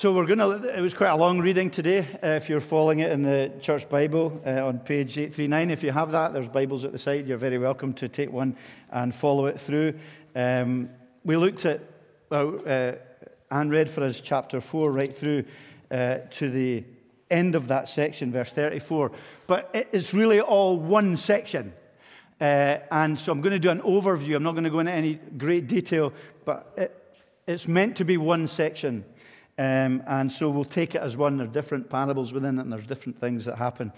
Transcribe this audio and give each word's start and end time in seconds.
So 0.00 0.14
we're 0.14 0.24
going 0.24 0.38
to, 0.38 0.74
it 0.74 0.80
was 0.80 0.94
quite 0.94 1.10
a 1.10 1.16
long 1.16 1.40
reading 1.40 1.68
today. 1.68 1.98
Uh, 2.24 2.28
if 2.28 2.48
you're 2.48 2.62
following 2.62 3.00
it 3.00 3.12
in 3.12 3.22
the 3.22 3.52
church 3.60 3.86
Bible 3.86 4.40
uh, 4.46 4.66
on 4.66 4.78
page 4.78 5.18
839, 5.18 5.70
if 5.70 5.82
you 5.82 5.92
have 5.92 6.12
that, 6.12 6.32
there's 6.32 6.48
Bibles 6.48 6.86
at 6.86 6.92
the 6.92 6.98
side. 6.98 7.28
You're 7.28 7.36
very 7.36 7.58
welcome 7.58 7.92
to 7.92 8.08
take 8.08 8.32
one 8.32 8.56
and 8.90 9.14
follow 9.14 9.44
it 9.44 9.60
through. 9.60 9.92
Um, 10.34 10.88
we 11.22 11.36
looked 11.36 11.66
at, 11.66 11.82
well, 12.30 12.62
uh, 12.66 12.92
Anne 13.50 13.68
read 13.68 13.90
for 13.90 14.02
us 14.02 14.22
chapter 14.22 14.62
4 14.62 14.90
right 14.90 15.14
through 15.14 15.44
uh, 15.90 16.20
to 16.30 16.48
the 16.48 16.82
end 17.30 17.54
of 17.54 17.68
that 17.68 17.86
section, 17.86 18.32
verse 18.32 18.48
34. 18.48 19.12
But 19.46 19.68
it's 19.92 20.14
really 20.14 20.40
all 20.40 20.78
one 20.78 21.18
section. 21.18 21.74
Uh, 22.40 22.78
and 22.90 23.18
so 23.18 23.32
I'm 23.32 23.42
going 23.42 23.52
to 23.52 23.58
do 23.58 23.68
an 23.68 23.82
overview. 23.82 24.34
I'm 24.34 24.44
not 24.44 24.52
going 24.52 24.64
to 24.64 24.70
go 24.70 24.78
into 24.78 24.92
any 24.92 25.20
great 25.36 25.66
detail, 25.66 26.14
but 26.46 26.72
it, 26.78 27.18
it's 27.46 27.68
meant 27.68 27.98
to 27.98 28.06
be 28.06 28.16
one 28.16 28.48
section. 28.48 29.04
Um, 29.60 30.02
and 30.06 30.32
so 30.32 30.48
we'll 30.48 30.64
take 30.64 30.94
it 30.94 31.02
as 31.02 31.18
one. 31.18 31.36
There 31.36 31.46
are 31.46 31.50
different 31.50 31.90
parables 31.90 32.32
within 32.32 32.58
it, 32.58 32.62
and 32.62 32.72
there's 32.72 32.86
different 32.86 33.20
things 33.20 33.44
that 33.44 33.58
happen. 33.58 33.92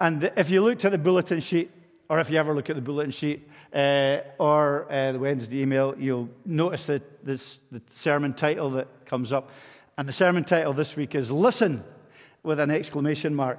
And 0.00 0.32
if 0.34 0.48
you 0.48 0.64
looked 0.64 0.86
at 0.86 0.92
the 0.92 0.98
bulletin 0.98 1.40
sheet, 1.40 1.70
or 2.08 2.20
if 2.20 2.30
you 2.30 2.38
ever 2.38 2.54
look 2.54 2.70
at 2.70 2.76
the 2.76 2.80
bulletin 2.80 3.10
sheet 3.10 3.46
uh, 3.74 4.20
or 4.38 4.86
uh, 4.90 5.12
the 5.12 5.18
Wednesday 5.18 5.60
email, 5.60 5.94
you'll 5.98 6.30
notice 6.46 6.86
that 6.86 7.22
this, 7.22 7.58
the 7.70 7.82
sermon 7.94 8.32
title 8.32 8.70
that 8.70 9.04
comes 9.04 9.30
up. 9.30 9.50
And 9.98 10.08
the 10.08 10.12
sermon 10.12 10.42
title 10.42 10.72
this 10.72 10.96
week 10.96 11.14
is 11.14 11.30
Listen 11.30 11.84
with 12.42 12.58
an 12.58 12.70
exclamation 12.70 13.34
mark. 13.34 13.58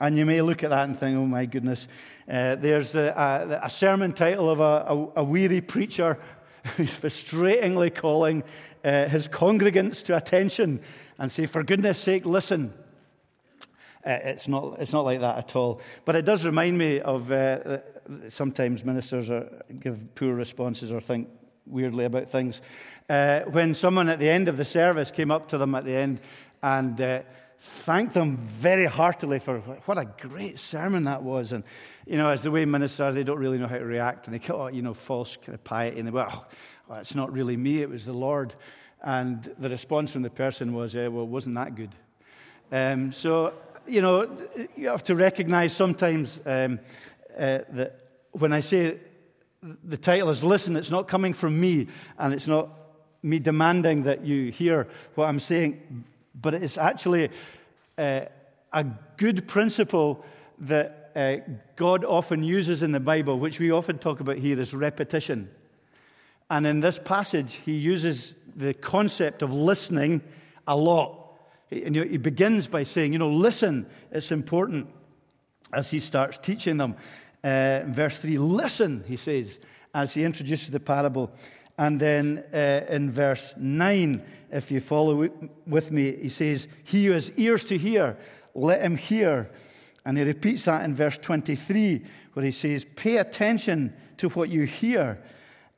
And 0.00 0.16
you 0.16 0.24
may 0.24 0.40
look 0.40 0.64
at 0.64 0.70
that 0.70 0.88
and 0.88 0.98
think, 0.98 1.18
oh 1.18 1.26
my 1.26 1.44
goodness, 1.44 1.86
uh, 2.26 2.54
there's 2.54 2.92
the, 2.92 3.14
uh, 3.14 3.60
a 3.62 3.68
sermon 3.68 4.14
title 4.14 4.48
of 4.48 4.58
a, 4.58 4.86
a, 4.88 5.20
a 5.20 5.24
weary 5.24 5.60
preacher 5.60 6.18
who's 6.76 6.96
frustratingly 6.98 7.94
calling 7.94 8.44
uh, 8.84 9.06
his 9.06 9.28
congregants 9.28 10.02
to 10.04 10.16
attention 10.16 10.80
and 11.18 11.30
say, 11.30 11.46
for 11.46 11.62
goodness 11.62 11.98
sake, 11.98 12.24
listen. 12.26 12.72
Uh, 14.04 14.18
it's, 14.24 14.48
not, 14.48 14.80
it's 14.80 14.92
not 14.92 15.04
like 15.04 15.20
that 15.20 15.38
at 15.38 15.54
all. 15.54 15.80
But 16.04 16.16
it 16.16 16.24
does 16.24 16.44
remind 16.44 16.76
me 16.76 17.00
of 17.00 17.30
uh, 17.30 17.78
sometimes 18.28 18.84
ministers 18.84 19.30
are, 19.30 19.48
give 19.78 20.14
poor 20.14 20.34
responses 20.34 20.92
or 20.92 21.00
think 21.00 21.28
weirdly 21.66 22.04
about 22.04 22.28
things. 22.28 22.60
Uh, 23.08 23.40
when 23.42 23.74
someone 23.74 24.08
at 24.08 24.18
the 24.18 24.28
end 24.28 24.48
of 24.48 24.56
the 24.56 24.64
service 24.64 25.10
came 25.10 25.30
up 25.30 25.48
to 25.48 25.58
them 25.58 25.74
at 25.74 25.84
the 25.84 25.94
end 25.94 26.20
and 26.62 27.00
uh, 27.00 27.22
thanked 27.64 28.14
them 28.14 28.38
very 28.38 28.86
heartily 28.86 29.38
for 29.38 29.58
what 29.60 29.96
a 29.96 30.04
great 30.04 30.58
sermon 30.58 31.04
that 31.04 31.22
was. 31.22 31.52
And, 31.52 31.62
you 32.06 32.16
know, 32.16 32.28
as 32.28 32.42
the 32.42 32.50
way 32.50 32.64
ministers, 32.64 33.14
they 33.14 33.22
don't 33.22 33.38
really 33.38 33.56
know 33.56 33.68
how 33.68 33.78
to 33.78 33.84
react. 33.84 34.26
And 34.26 34.34
they 34.34 34.40
call 34.40 34.66
it, 34.66 34.74
you 34.74 34.82
know, 34.82 34.94
false 34.94 35.36
kind 35.36 35.54
of 35.54 35.62
piety. 35.62 36.00
And 36.00 36.08
they, 36.08 36.10
well, 36.10 36.48
well, 36.88 36.98
it's 36.98 37.14
not 37.14 37.32
really 37.32 37.56
me, 37.56 37.80
it 37.80 37.88
was 37.88 38.04
the 38.04 38.12
Lord. 38.12 38.54
And 39.00 39.42
the 39.58 39.68
response 39.68 40.10
from 40.10 40.22
the 40.22 40.30
person 40.30 40.72
was, 40.72 40.96
eh, 40.96 41.06
well, 41.06 41.26
wasn't 41.26 41.54
that 41.54 41.76
good? 41.76 41.94
Um, 42.72 43.12
so, 43.12 43.54
you 43.86 44.02
know, 44.02 44.28
you 44.76 44.88
have 44.88 45.04
to 45.04 45.14
recognize 45.14 45.72
sometimes 45.72 46.40
um, 46.44 46.80
uh, 47.38 47.60
that 47.70 47.98
when 48.32 48.52
I 48.52 48.58
say 48.58 48.98
the 49.84 49.96
title 49.96 50.30
is 50.30 50.42
Listen, 50.42 50.74
it's 50.76 50.90
not 50.90 51.06
coming 51.06 51.32
from 51.32 51.60
me, 51.60 51.86
and 52.18 52.34
it's 52.34 52.48
not 52.48 52.70
me 53.22 53.38
demanding 53.38 54.02
that 54.02 54.24
you 54.24 54.50
hear 54.50 54.88
what 55.14 55.26
I'm 55.26 55.38
saying, 55.38 56.04
but 56.34 56.54
it's 56.54 56.78
actually 56.78 57.30
uh, 57.98 58.22
a 58.72 58.86
good 59.16 59.46
principle 59.46 60.24
that 60.58 61.10
uh, 61.14 61.36
God 61.76 62.04
often 62.04 62.42
uses 62.42 62.82
in 62.82 62.92
the 62.92 63.00
Bible, 63.00 63.38
which 63.38 63.58
we 63.58 63.70
often 63.70 63.98
talk 63.98 64.20
about 64.20 64.38
here 64.38 64.60
as 64.60 64.72
repetition. 64.72 65.50
And 66.48 66.66
in 66.66 66.80
this 66.80 66.98
passage, 66.98 67.54
he 67.64 67.72
uses 67.72 68.34
the 68.54 68.74
concept 68.74 69.42
of 69.42 69.52
listening 69.52 70.22
a 70.66 70.76
lot. 70.76 71.18
And 71.70 71.96
he 71.96 72.18
begins 72.18 72.66
by 72.66 72.84
saying, 72.84 73.12
you 73.12 73.18
know, 73.18 73.30
listen, 73.30 73.86
it's 74.10 74.30
important 74.30 74.88
as 75.72 75.90
he 75.90 76.00
starts 76.00 76.38
teaching 76.38 76.76
them. 76.76 76.96
Uh, 77.42 77.80
verse 77.86 78.18
3, 78.18 78.38
listen, 78.38 79.04
he 79.08 79.16
says, 79.16 79.58
as 79.94 80.12
he 80.12 80.24
introduces 80.24 80.70
the 80.70 80.80
parable. 80.80 81.30
And 81.78 81.98
then 81.98 82.44
uh, 82.52 82.86
in 82.88 83.10
verse 83.10 83.54
9, 83.56 84.22
if 84.50 84.70
you 84.70 84.80
follow 84.80 85.28
with 85.66 85.90
me, 85.90 86.16
he 86.16 86.28
says, 86.28 86.68
He 86.84 87.06
who 87.06 87.12
has 87.12 87.30
ears 87.36 87.64
to 87.64 87.78
hear, 87.78 88.16
let 88.54 88.82
him 88.82 88.96
hear. 88.96 89.50
And 90.04 90.18
he 90.18 90.24
repeats 90.24 90.64
that 90.64 90.84
in 90.84 90.94
verse 90.94 91.18
23, 91.18 92.04
where 92.34 92.44
he 92.44 92.52
says, 92.52 92.84
Pay 92.96 93.16
attention 93.16 93.94
to 94.18 94.28
what 94.30 94.50
you 94.50 94.64
hear 94.64 95.22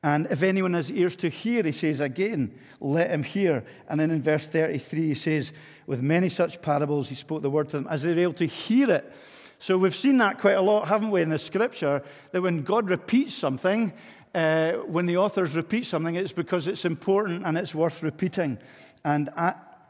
and 0.05 0.27
if 0.27 0.43
anyone 0.43 0.75
has 0.75 0.93
ears 0.93 1.17
to 1.17 1.31
hear, 1.31 1.63
he 1.63 1.73
says 1.73 2.01
again, 2.01 2.55
let 2.79 3.09
him 3.09 3.23
hear. 3.23 3.65
And 3.89 3.99
then 3.99 4.11
in 4.11 4.21
verse 4.21 4.47
33, 4.47 5.01
he 5.01 5.15
says, 5.15 5.55
with 5.87 6.03
many 6.03 6.29
such 6.29 6.61
parables, 6.61 7.09
he 7.09 7.15
spoke 7.15 7.41
the 7.41 7.49
word 7.49 7.71
to 7.71 7.79
them 7.79 7.89
as 7.89 8.03
they 8.03 8.13
were 8.13 8.21
able 8.21 8.35
to 8.35 8.45
hear 8.45 8.91
it. 8.91 9.11
So 9.59 9.79
we've 9.79 9.97
seen 9.97 10.19
that 10.19 10.41
quite 10.41 10.59
a 10.59 10.61
lot, 10.61 10.89
haven't 10.89 11.11
we, 11.11 11.23
in 11.23 11.31
the 11.31 11.39
scripture, 11.39 12.03
that 12.33 12.43
when 12.43 12.65
God 12.65 12.91
repeats 12.91 13.35
something, 13.35 13.95
uh, 14.35 14.73
when 14.87 15.07
the 15.07 15.17
authors 15.17 15.55
repeat 15.55 15.87
something, 15.87 16.15
it's 16.15 16.33
because 16.33 16.67
it's 16.69 16.85
important 16.85 17.45
and 17.47 17.57
it's 17.57 17.75
worth 17.75 18.03
repeating. 18.03 18.59
And 19.05 19.31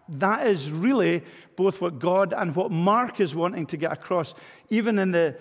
that 0.09 0.47
is 0.47 0.71
really 0.71 1.22
both 1.56 1.81
what 1.81 1.99
God 1.99 2.34
and 2.37 2.55
what 2.55 2.71
Mark 2.71 3.21
is 3.21 3.34
wanting 3.34 3.66
to 3.66 3.77
get 3.77 3.93
across, 3.93 4.34
even 4.71 4.99
in 4.99 5.12
the 5.12 5.37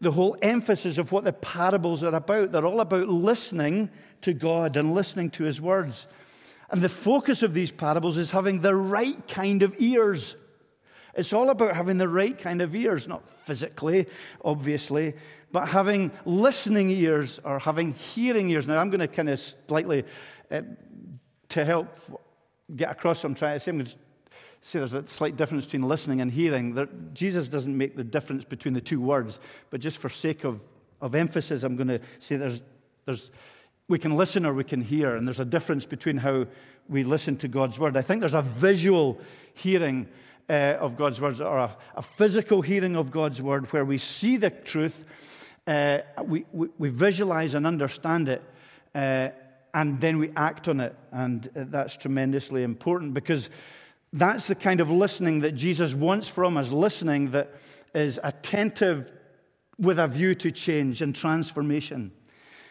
the 0.00 0.10
whole 0.10 0.36
emphasis 0.42 0.98
of 0.98 1.12
what 1.12 1.24
the 1.24 1.32
parables 1.32 2.02
are 2.02 2.14
about. 2.14 2.52
They're 2.52 2.66
all 2.66 2.80
about 2.80 3.08
listening 3.08 3.90
to 4.22 4.32
God 4.32 4.76
and 4.76 4.94
listening 4.94 5.30
to 5.30 5.44
His 5.44 5.60
words. 5.60 6.06
And 6.70 6.82
the 6.82 6.88
focus 6.88 7.42
of 7.42 7.54
these 7.54 7.70
parables 7.70 8.16
is 8.16 8.30
having 8.30 8.60
the 8.60 8.74
right 8.74 9.26
kind 9.28 9.62
of 9.62 9.74
ears. 9.78 10.36
It's 11.16 11.32
all 11.32 11.50
about 11.50 11.76
having 11.76 11.98
the 11.98 12.08
right 12.08 12.36
kind 12.36 12.60
of 12.60 12.74
ears, 12.74 13.06
not 13.06 13.22
physically, 13.44 14.06
obviously, 14.44 15.14
but 15.52 15.68
having 15.68 16.10
listening 16.24 16.90
ears 16.90 17.40
or 17.44 17.58
having 17.58 17.94
hearing 17.94 18.50
ears. 18.50 18.66
Now, 18.66 18.78
I'm 18.78 18.90
going 18.90 19.00
to 19.00 19.08
kind 19.08 19.28
of 19.28 19.40
slightly, 19.68 20.04
uh, 20.50 20.62
to 21.50 21.64
help 21.64 21.98
get 22.74 22.90
across 22.90 23.22
what 23.22 23.30
I'm 23.30 23.34
trying 23.34 23.58
to 23.58 23.60
say, 23.60 23.70
I'm 23.70 23.78
going 23.78 23.86
to 23.86 23.96
See, 24.66 24.78
there's 24.78 24.94
a 24.94 25.06
slight 25.06 25.36
difference 25.36 25.66
between 25.66 25.82
listening 25.82 26.22
and 26.22 26.30
hearing. 26.30 26.74
There, 26.74 26.88
Jesus 27.12 27.48
doesn't 27.48 27.76
make 27.76 27.96
the 27.96 28.02
difference 28.02 28.44
between 28.44 28.72
the 28.72 28.80
two 28.80 28.98
words, 28.98 29.38
but 29.68 29.78
just 29.78 29.98
for 29.98 30.08
sake 30.08 30.42
of, 30.42 30.58
of 31.02 31.14
emphasis, 31.14 31.64
I'm 31.64 31.76
going 31.76 31.88
to 31.88 32.00
say 32.18 32.36
there's, 32.36 32.62
there's, 33.04 33.30
we 33.88 33.98
can 33.98 34.16
listen 34.16 34.46
or 34.46 34.54
we 34.54 34.64
can 34.64 34.80
hear, 34.80 35.16
and 35.16 35.28
there's 35.28 35.38
a 35.38 35.44
difference 35.44 35.84
between 35.84 36.16
how 36.16 36.46
we 36.88 37.04
listen 37.04 37.36
to 37.38 37.48
God's 37.48 37.78
word. 37.78 37.94
I 37.94 38.00
think 38.00 38.20
there's 38.20 38.32
a 38.32 38.40
visual 38.40 39.20
hearing 39.52 40.08
uh, 40.48 40.76
of 40.80 40.96
God's 40.96 41.20
words 41.20 41.40
or 41.40 41.58
a, 41.58 41.76
a, 41.94 42.02
physical 42.02 42.62
hearing 42.62 42.96
of 42.96 43.10
God's 43.10 43.40
word 43.40 43.72
where 43.72 43.84
we 43.84 43.98
see 43.98 44.36
the 44.36 44.50
truth, 44.50 45.04
uh, 45.66 45.98
we, 46.24 46.44
we, 46.52 46.68
we, 46.78 46.88
visualize 46.90 47.54
and 47.54 47.66
understand 47.66 48.28
it, 48.28 48.42
uh, 48.94 49.30
and 49.72 50.00
then 50.00 50.18
we 50.18 50.30
act 50.36 50.68
on 50.68 50.80
it. 50.80 50.94
And 51.12 51.46
uh, 51.48 51.64
that's 51.68 51.96
tremendously 51.96 52.62
important 52.62 53.14
because 53.14 53.48
that's 54.12 54.46
the 54.46 54.54
kind 54.54 54.80
of 54.80 54.90
listening 54.90 55.40
that 55.40 55.52
Jesus 55.52 55.94
wants 55.94 56.28
from 56.28 56.56
us, 56.56 56.70
listening 56.70 57.30
that 57.30 57.54
is 57.94 58.20
attentive 58.22 59.10
with 59.78 59.98
a 59.98 60.06
view 60.06 60.34
to 60.36 60.50
change 60.50 61.02
and 61.02 61.14
transformation. 61.14 62.12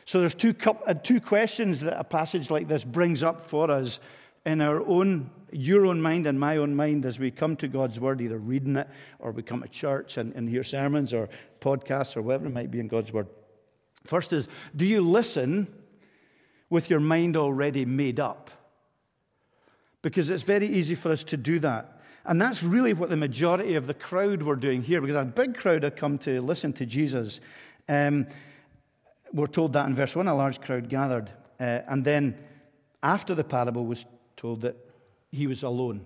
So 0.05 0.19
there's 0.19 0.35
two, 0.35 0.55
uh, 0.65 0.93
two 0.93 1.21
questions 1.21 1.81
that 1.81 1.99
a 1.99 2.03
passage 2.03 2.51
like 2.51 2.67
this 2.67 2.83
brings 2.83 3.23
up 3.23 3.49
for 3.49 3.71
us 3.71 3.99
in 4.45 4.61
our 4.61 4.85
own, 4.87 5.29
your 5.51 5.85
own 5.85 6.01
mind 6.01 6.27
and 6.27 6.39
my 6.39 6.57
own 6.57 6.75
mind 6.75 7.05
as 7.05 7.19
we 7.19 7.31
come 7.31 7.55
to 7.57 7.67
God's 7.67 7.99
Word, 7.99 8.21
either 8.21 8.37
reading 8.37 8.75
it 8.75 8.89
or 9.19 9.31
we 9.31 9.43
come 9.43 9.61
to 9.61 9.67
church 9.67 10.17
and, 10.17 10.33
and 10.35 10.49
hear 10.49 10.63
sermons 10.63 11.13
or 11.13 11.29
podcasts 11.61 12.17
or 12.17 12.21
whatever 12.21 12.47
it 12.47 12.53
might 12.53 12.71
be 12.71 12.79
in 12.79 12.87
God's 12.87 13.13
Word. 13.13 13.27
First 14.05 14.33
is, 14.33 14.47
do 14.75 14.85
you 14.85 15.01
listen 15.01 15.67
with 16.69 16.89
your 16.89 16.99
mind 16.99 17.37
already 17.37 17.85
made 17.85 18.19
up? 18.19 18.49
because 20.03 20.29
it's 20.29 20.43
very 20.43 20.67
easy 20.67 20.93
for 20.93 21.11
us 21.11 21.23
to 21.23 21.37
do 21.37 21.57
that. 21.59 22.01
And 22.25 22.39
that's 22.39 22.61
really 22.61 22.93
what 22.93 23.09
the 23.09 23.17
majority 23.17 23.73
of 23.75 23.87
the 23.87 23.93
crowd 23.93 24.43
were 24.43 24.55
doing 24.55 24.83
here, 24.83 25.01
because 25.01 25.15
a 25.15 25.25
big 25.25 25.57
crowd 25.57 25.83
had 25.83 25.97
come 25.97 26.19
to 26.19 26.41
listen 26.41 26.71
to 26.73 26.85
Jesus. 26.85 27.39
Um, 27.89 28.27
we're 29.33 29.47
told 29.47 29.73
that 29.73 29.87
in 29.87 29.95
verse 29.95 30.15
1 30.15 30.27
a 30.27 30.35
large 30.35 30.61
crowd 30.61 30.87
gathered. 30.87 31.31
Uh, 31.59 31.79
and 31.87 32.05
then 32.05 32.37
after 33.01 33.33
the 33.33 33.43
parable 33.43 33.85
was 33.85 34.05
told 34.43 34.59
that 34.59 34.75
he 35.31 35.47
was 35.47 35.63
alone. 35.63 36.05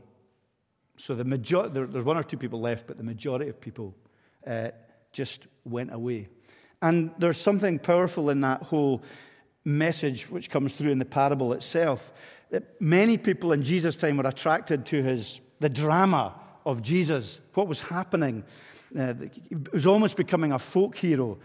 So 0.97 1.15
the 1.15 1.23
major- 1.23 1.69
there, 1.69 1.87
there's 1.87 2.05
one 2.05 2.17
or 2.17 2.23
two 2.23 2.37
people 2.37 2.61
left, 2.61 2.85
but 2.85 2.97
the 2.97 3.03
majority 3.03 3.49
of 3.49 3.59
people 3.59 3.95
uh, 4.45 4.69
just 5.11 5.47
went 5.65 5.91
away. 5.91 6.27
And 6.83 7.09
there's 7.17 7.41
something 7.41 7.79
powerful 7.79 8.29
in 8.29 8.41
that 8.41 8.61
whole 8.61 9.01
message 9.65 10.29
which 10.29 10.51
comes 10.51 10.73
through 10.73 10.91
in 10.91 10.99
the 10.99 11.05
parable 11.05 11.51
itself 11.53 12.13
that 12.51 12.79
many 12.79 13.17
people 13.17 13.53
in 13.53 13.63
Jesus' 13.63 13.95
time 13.95 14.17
were 14.17 14.27
attracted 14.27 14.85
to 14.85 15.01
his, 15.01 15.41
the 15.59 15.69
drama 15.69 16.35
of 16.63 16.83
Jesus, 16.83 17.39
what 17.55 17.67
was 17.67 17.81
happening. 17.81 18.43
Uh, 18.95 19.15
it 19.49 19.73
was 19.73 19.87
almost 19.87 20.15
becoming 20.15 20.51
a 20.51 20.59
folk 20.59 20.95
hero. 20.95 21.39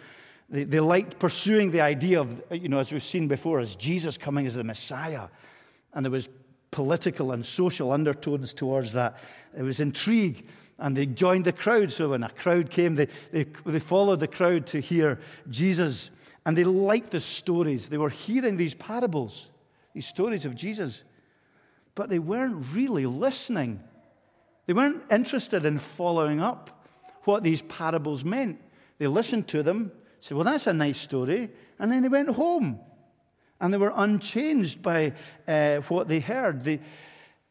They, 0.51 0.65
they 0.65 0.81
liked 0.81 1.19
pursuing 1.19 1.71
the 1.71 1.81
idea 1.81 2.21
of, 2.21 2.43
you 2.51 2.69
know, 2.69 2.81
as 2.81 2.93
we've 2.93 3.03
seen 3.03 3.29
before, 3.29 3.61
as 3.61 3.77
Jesus 3.77 4.19
coming 4.19 4.47
as 4.47 4.55
the 4.55 4.65
Messiah. 4.65 5.29
And 5.95 6.05
there 6.05 6.11
was 6.11 6.29
political 6.73 7.31
and 7.31 7.47
social 7.47 7.93
undertones 7.93 8.53
towards 8.53 8.93
that. 8.95 9.21
It 9.57 9.63
was 9.63 9.79
intrigue, 9.79 10.49
and 10.79 10.97
they 10.97 11.07
joined 11.07 11.45
the 11.45 11.53
crowd. 11.53 11.93
So 11.93 12.09
when 12.09 12.25
a 12.25 12.31
crowd 12.31 12.71
came, 12.71 12.97
they, 12.97 13.07
they, 13.31 13.47
they 13.65 13.79
followed 13.79 14.19
the 14.19 14.27
crowd 14.27 14.67
to 14.69 14.81
hear 14.81 15.21
Jesus. 15.49 16.11
And 16.45 16.57
they 16.57 16.65
liked 16.65 17.13
the 17.13 17.21
stories. 17.21 17.89
They 17.89 17.99
were 17.99 18.11
hearing 18.11 18.57
these 18.57 18.75
parables, 18.75 19.47
these 19.95 20.09
stories 20.09 20.45
of 20.45 20.57
Jesus. 20.57 21.05
But 21.95 22.09
they 22.09 22.19
weren't 22.19 22.67
really 22.75 23.07
listening. 23.07 23.81
They 24.67 24.73
weren't 24.73 25.03
interested 25.11 25.65
in 25.65 25.79
following 25.79 26.41
up 26.41 26.85
what 27.25 27.45
these 27.45 27.63
parables 27.63 28.25
meant. 28.25 28.59
They 28.99 29.07
listened 29.07 29.47
to 29.49 29.63
them, 29.63 29.93
said, 30.21 30.37
Well, 30.37 30.45
that's 30.45 30.67
a 30.67 30.73
nice 30.73 30.99
story. 30.99 31.51
And 31.79 31.93
then 31.93 32.03
they 32.03 32.09
went 32.09 32.31
home. 32.31 32.81
And 33.63 33.73
they 33.73 33.79
were 33.79 33.93
unchanged 33.95 34.83
by 34.83 35.13
uh, 35.47 35.77
what 35.83 36.09
they 36.09 36.19
heard. 36.19 36.65
They, 36.65 36.81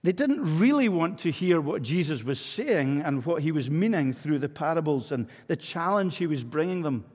they 0.04 0.12
didn't 0.12 0.60
really 0.60 0.90
want 0.90 1.20
to 1.20 1.32
hear 1.32 1.62
what 1.62 1.84
Jesus 1.84 2.22
was 2.22 2.42
saying 2.42 3.02
and 3.02 3.26
what 3.26 3.42
he 3.42 3.54
was 3.54 3.70
meaning 3.70 4.14
through 4.14 4.40
the 4.40 4.50
parables 4.50 5.14
and 5.14 5.28
the 5.48 5.56
challenge 5.56 6.18
he 6.18 6.28
was 6.28 6.44
bringing 6.44 6.82
them. 6.82 7.06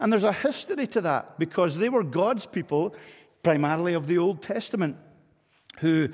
And 0.00 0.12
there's 0.12 0.24
a 0.24 0.32
history 0.32 0.88
to 0.88 1.02
that 1.02 1.38
because 1.38 1.78
they 1.78 1.88
were 1.88 2.02
God's 2.02 2.44
people, 2.44 2.96
primarily 3.44 3.94
of 3.94 4.08
the 4.08 4.18
Old 4.18 4.42
Testament, 4.42 4.96
who 5.78 6.08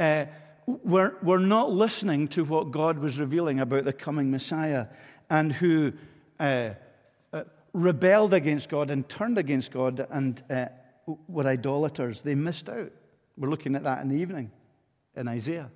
uh, 0.00 0.24
were, 0.66 1.16
were 1.22 1.38
not 1.38 1.70
listening 1.70 2.26
to 2.28 2.42
what 2.42 2.72
God 2.72 2.98
was 2.98 3.20
revealing 3.20 3.60
about 3.60 3.84
the 3.84 3.92
coming 3.92 4.32
Messiah 4.32 4.86
and 5.30 5.52
who 5.52 5.92
uh, 6.40 6.70
uh, 7.32 7.44
rebelled 7.72 8.34
against 8.34 8.68
God 8.68 8.90
and 8.90 9.08
turned 9.08 9.38
against 9.38 9.70
God 9.70 10.04
and 10.10 10.42
uh, 10.50 10.66
were 11.28 11.46
idolaters. 11.46 12.20
They 12.20 12.34
missed 12.34 12.68
out. 12.68 12.92
We're 13.36 13.50
looking 13.50 13.74
at 13.74 13.84
that 13.84 14.02
in 14.02 14.08
the 14.08 14.16
evening 14.16 14.50
in 15.16 15.28
Isaiah. 15.28 15.70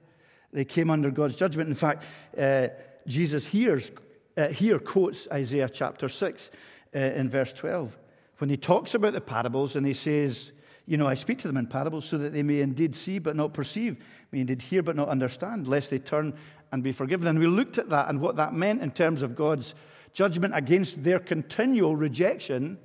They 0.53 0.65
came 0.65 0.91
under 0.91 1.11
God's 1.11 1.37
judgment. 1.37 1.69
In 1.69 1.75
fact, 1.75 2.05
uh, 2.37 2.69
Jesus 3.07 3.47
hears, 3.47 3.91
uh, 4.37 4.49
here 4.49 4.79
quotes 4.79 5.27
Isaiah 5.33 5.69
chapter 5.69 6.09
6 6.09 6.51
uh, 6.95 6.99
in 6.99 7.31
verse 7.31 7.53
12 7.53 7.97
when 8.43 8.51
he 8.51 8.57
talks 8.57 8.95
about 8.95 9.13
the 9.13 9.21
parables 9.21 9.77
and 9.77 9.87
he 9.87 9.95
says, 9.95 10.51
You 10.85 10.97
know, 10.97 11.07
I 11.07 11.15
speak 11.15 11.39
to 11.39 11.47
them 11.47 11.57
in 11.57 11.69
parables 11.69 12.07
so 12.07 12.19
that 12.19 12.33
they 12.33 12.43
may 12.43 12.61
indeed 12.61 12.97
see 12.97 13.21
but 13.21 13.37
not 13.37 13.55
perceive, 13.55 14.05
may 14.33 14.41
indeed 14.41 14.63
hear 14.63 14.83
but 14.83 14.97
not 14.97 15.09
understand, 15.09 15.69
lest 15.69 15.91
they 15.91 16.01
turn 16.01 16.37
and 16.73 16.83
be 16.83 16.91
forgiven. 16.91 17.29
And 17.29 17.39
we 17.39 17.47
looked 17.47 17.79
at 17.79 17.91
that 17.91 18.09
and 18.09 18.21
what 18.21 18.35
that 18.35 18.53
meant 18.53 18.83
in 18.83 18.91
terms 18.91 19.23
of 19.23 19.37
God's 19.37 19.75
judgment 20.13 20.57
against 20.57 21.05
their 21.05 21.21
continual 21.21 21.95
rejection 21.95 22.79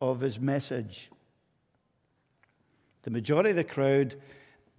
of 0.00 0.18
his 0.18 0.40
message. 0.40 1.08
The 3.02 3.10
majority 3.10 3.50
of 3.50 3.56
the 3.56 3.64
crowd 3.64 4.16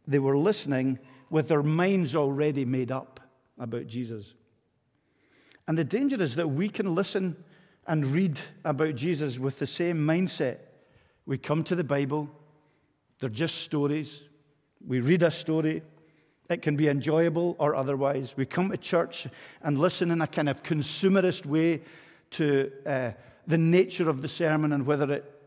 they 0.07 0.19
were 0.19 0.37
listening 0.37 0.99
with 1.29 1.47
their 1.47 1.63
minds 1.63 2.15
already 2.15 2.65
made 2.65 2.91
up 2.91 3.19
about 3.57 3.87
Jesus. 3.87 4.33
And 5.67 5.77
the 5.77 5.83
danger 5.83 6.21
is 6.21 6.35
that 6.35 6.49
we 6.49 6.69
can 6.69 6.95
listen 6.95 7.35
and 7.87 8.05
read 8.05 8.39
about 8.65 8.95
Jesus 8.95 9.39
with 9.39 9.59
the 9.59 9.67
same 9.67 9.97
mindset. 9.97 10.57
We 11.25 11.37
come 11.37 11.63
to 11.65 11.75
the 11.75 11.83
Bible, 11.83 12.29
they're 13.19 13.29
just 13.29 13.59
stories. 13.59 14.23
We 14.85 14.99
read 14.99 15.23
a 15.23 15.31
story, 15.31 15.83
it 16.49 16.61
can 16.61 16.75
be 16.75 16.89
enjoyable 16.89 17.55
or 17.59 17.75
otherwise. 17.75 18.35
We 18.35 18.45
come 18.45 18.71
to 18.71 18.77
church 18.77 19.27
and 19.61 19.77
listen 19.77 20.11
in 20.11 20.21
a 20.21 20.27
kind 20.27 20.49
of 20.49 20.63
consumerist 20.63 21.45
way 21.45 21.81
to 22.31 22.71
uh, 22.85 23.11
the 23.47 23.57
nature 23.57 24.09
of 24.09 24.21
the 24.21 24.27
sermon 24.27 24.73
and 24.73 24.85
whether 24.85 25.11
it 25.11 25.40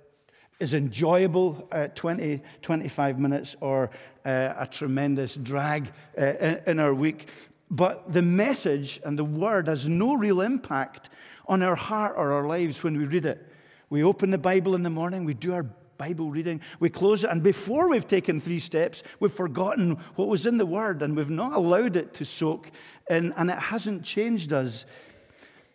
is 0.60 0.74
enjoyable 0.74 1.68
uh, 1.72 1.88
20, 1.94 2.40
25 2.62 3.18
minutes 3.18 3.56
or 3.60 3.90
uh, 4.24 4.54
a 4.56 4.66
tremendous 4.66 5.34
drag 5.34 5.92
uh, 6.18 6.24
in, 6.24 6.60
in 6.66 6.80
our 6.80 6.94
week. 6.94 7.28
But 7.70 8.12
the 8.12 8.22
message 8.22 9.00
and 9.04 9.18
the 9.18 9.24
word 9.24 9.66
has 9.68 9.88
no 9.88 10.14
real 10.14 10.40
impact 10.40 11.10
on 11.46 11.62
our 11.62 11.74
heart 11.74 12.14
or 12.16 12.32
our 12.32 12.46
lives 12.46 12.82
when 12.82 12.96
we 12.96 13.04
read 13.04 13.26
it. 13.26 13.50
We 13.90 14.02
open 14.02 14.30
the 14.30 14.38
Bible 14.38 14.74
in 14.74 14.82
the 14.82 14.90
morning, 14.90 15.24
we 15.24 15.34
do 15.34 15.52
our 15.52 15.66
Bible 15.96 16.30
reading, 16.30 16.60
we 16.80 16.90
close 16.90 17.24
it, 17.24 17.30
and 17.30 17.42
before 17.42 17.88
we've 17.88 18.06
taken 18.06 18.40
three 18.40 18.58
steps, 18.58 19.02
we've 19.20 19.32
forgotten 19.32 19.98
what 20.16 20.28
was 20.28 20.46
in 20.46 20.58
the 20.58 20.66
Word 20.66 21.02
and 21.02 21.16
we've 21.16 21.30
not 21.30 21.52
allowed 21.52 21.96
it 21.96 22.14
to 22.14 22.24
soak 22.24 22.70
in, 23.08 23.32
and 23.32 23.50
it 23.50 23.58
hasn't 23.58 24.02
changed 24.04 24.52
us. 24.52 24.84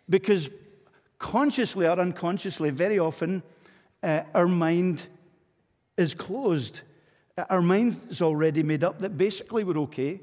Because 0.10 0.50
consciously 1.20 1.86
or 1.86 2.00
unconsciously, 2.00 2.70
very 2.72 2.98
often, 2.98 3.44
uh, 4.04 4.24
our 4.34 4.48
mind 4.48 5.08
is 5.98 6.14
closed. 6.14 6.82
Our 7.50 7.62
mind 7.62 8.00
is 8.10 8.22
already 8.22 8.64
made 8.64 8.84
up 8.84 9.00
that 9.00 9.18
basically 9.18 9.64
we're 9.64 9.80
okay. 9.80 10.22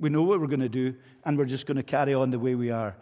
We 0.00 0.08
know 0.10 0.22
what 0.22 0.40
we're 0.40 0.48
going 0.48 0.60
to 0.60 0.68
do, 0.68 0.94
and 1.24 1.38
we're 1.38 1.44
just 1.44 1.66
going 1.66 1.76
to 1.76 1.82
carry 1.82 2.14
on 2.14 2.30
the 2.30 2.38
way 2.38 2.54
we 2.54 2.70
are. 2.70 2.96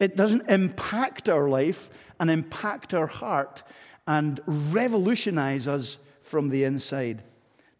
It 0.00 0.16
doesn't 0.16 0.48
impact 0.48 1.28
our 1.28 1.48
life 1.48 1.90
and 2.20 2.30
impact 2.30 2.94
our 2.94 3.06
heart 3.06 3.62
and 4.06 4.40
revolutionize 4.46 5.68
us 5.68 5.98
from 6.22 6.48
the 6.48 6.64
inside. 6.64 7.22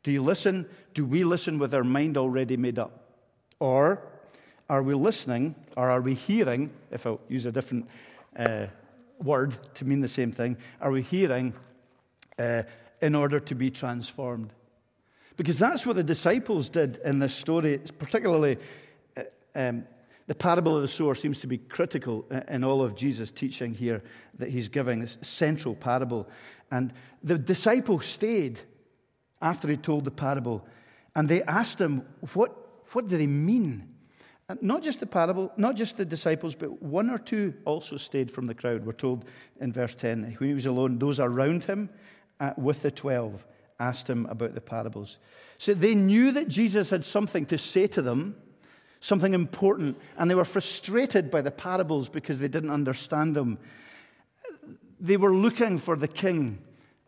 Do 0.02 0.10
you 0.10 0.22
listen? 0.22 0.66
Do 0.94 1.06
we 1.06 1.24
listen 1.24 1.58
with 1.58 1.74
our 1.74 1.84
mind 1.84 2.16
already 2.16 2.56
made 2.56 2.78
up? 2.78 3.14
Or 3.60 4.02
are 4.68 4.82
we 4.82 4.94
listening, 4.94 5.54
or 5.76 5.90
are 5.90 6.00
we 6.00 6.14
hearing, 6.14 6.70
if 6.90 7.06
I 7.06 7.16
use 7.28 7.46
a 7.46 7.52
different 7.52 7.88
uh, 8.36 8.66
word 9.22 9.56
to 9.74 9.84
mean 9.84 10.00
the 10.00 10.08
same 10.08 10.32
thing, 10.32 10.58
are 10.80 10.90
we 10.90 11.02
hearing 11.02 11.54
uh, 12.38 12.62
in 13.00 13.14
order 13.14 13.40
to 13.40 13.54
be 13.54 13.70
transformed. 13.70 14.52
Because 15.36 15.58
that's 15.58 15.86
what 15.86 15.96
the 15.96 16.02
disciples 16.02 16.68
did 16.68 16.98
in 17.04 17.20
this 17.20 17.34
story, 17.34 17.74
it's 17.74 17.92
particularly 17.92 18.58
uh, 19.16 19.22
um, 19.54 19.84
the 20.26 20.34
parable 20.34 20.76
of 20.76 20.82
the 20.82 20.88
sower 20.88 21.14
seems 21.14 21.38
to 21.38 21.46
be 21.46 21.56
critical 21.56 22.26
in 22.48 22.62
all 22.62 22.82
of 22.82 22.94
Jesus' 22.94 23.30
teaching 23.30 23.72
here 23.72 24.02
that 24.38 24.50
he's 24.50 24.68
giving, 24.68 25.00
this 25.00 25.16
central 25.22 25.74
parable. 25.74 26.28
And 26.70 26.92
the 27.22 27.38
disciples 27.38 28.04
stayed 28.04 28.60
after 29.40 29.68
he 29.68 29.78
told 29.78 30.04
the 30.04 30.10
parable 30.10 30.66
and 31.16 31.28
they 31.28 31.42
asked 31.44 31.80
him, 31.80 32.02
What, 32.34 32.54
what 32.92 33.08
do 33.08 33.16
they 33.16 33.26
mean? 33.26 33.88
And 34.50 34.62
not 34.62 34.82
just 34.82 35.00
the 35.00 35.06
parable, 35.06 35.50
not 35.56 35.76
just 35.76 35.96
the 35.96 36.04
disciples, 36.04 36.54
but 36.54 36.82
one 36.82 37.08
or 37.08 37.18
two 37.18 37.54
also 37.64 37.96
stayed 37.96 38.30
from 38.30 38.44
the 38.46 38.54
crowd. 38.54 38.84
We're 38.84 38.92
told 38.92 39.24
in 39.60 39.72
verse 39.72 39.94
10 39.94 40.36
when 40.38 40.48
he 40.48 40.54
was 40.54 40.66
alone, 40.66 40.98
those 40.98 41.20
around 41.20 41.64
him 41.64 41.88
with 42.56 42.82
the 42.82 42.90
12 42.90 43.44
asked 43.80 44.08
him 44.08 44.26
about 44.26 44.54
the 44.54 44.60
parables. 44.60 45.18
So 45.58 45.74
they 45.74 45.94
knew 45.94 46.32
that 46.32 46.48
Jesus 46.48 46.90
had 46.90 47.04
something 47.04 47.46
to 47.46 47.58
say 47.58 47.86
to 47.88 48.02
them, 48.02 48.36
something 49.00 49.34
important, 49.34 49.96
and 50.16 50.30
they 50.30 50.34
were 50.34 50.44
frustrated 50.44 51.30
by 51.30 51.42
the 51.42 51.50
parables 51.50 52.08
because 52.08 52.38
they 52.38 52.48
didn't 52.48 52.70
understand 52.70 53.36
them. 53.36 53.58
They 55.00 55.16
were 55.16 55.34
looking 55.34 55.78
for 55.78 55.96
the 55.96 56.08
king 56.08 56.58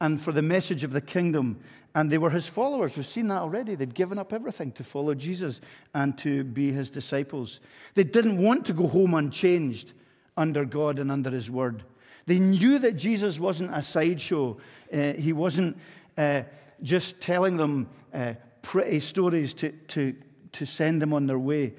and 0.01 0.21
for 0.21 0.33
the 0.33 0.43
message 0.43 0.85
of 0.85 0.93
the 0.93 1.01
kingdom, 1.01 1.61
and 1.95 2.11
they 2.11 2.19
were 2.19 2.31
his 2.31 2.47
followers. 2.47 2.97
We've 2.97 3.07
seen 3.07 3.29
that 3.29 3.43
already. 3.43 3.75
They'd 3.75 3.95
given 3.95 4.19
up 4.19 4.33
everything 4.33 4.71
to 4.73 4.85
follow 4.85 5.15
Jesus 5.15 5.61
and 5.93 6.17
to 6.19 6.45
be 6.45 6.71
his 6.73 6.89
disciples. 6.89 7.59
They 7.95 8.05
didn't 8.05 8.39
want 8.39 8.67
to 8.67 8.73
go 8.73 8.87
home 8.87 9.15
unchanged 9.15 9.93
under 10.37 10.65
God 10.65 11.01
and 11.01 11.11
under 11.11 11.31
his 11.31 11.51
word. 11.51 11.83
They 12.31 12.39
knew 12.39 12.79
that 12.79 12.93
Jesus 12.93 13.41
wasn't 13.41 13.75
a 13.75 13.83
sideshow. 13.83 14.57
Uh, 14.93 15.15
he 15.15 15.33
wasn't 15.33 15.77
uh, 16.17 16.43
just 16.81 17.21
telling 17.21 17.57
them 17.57 17.89
uh, 18.15 18.35
pretty 18.63 19.01
stories 19.01 19.53
to, 19.55 19.73
to, 19.89 20.15
to 20.53 20.65
send 20.65 21.03
them 21.03 21.13
on 21.13 21.27
their 21.27 21.41
way. 21.41 21.75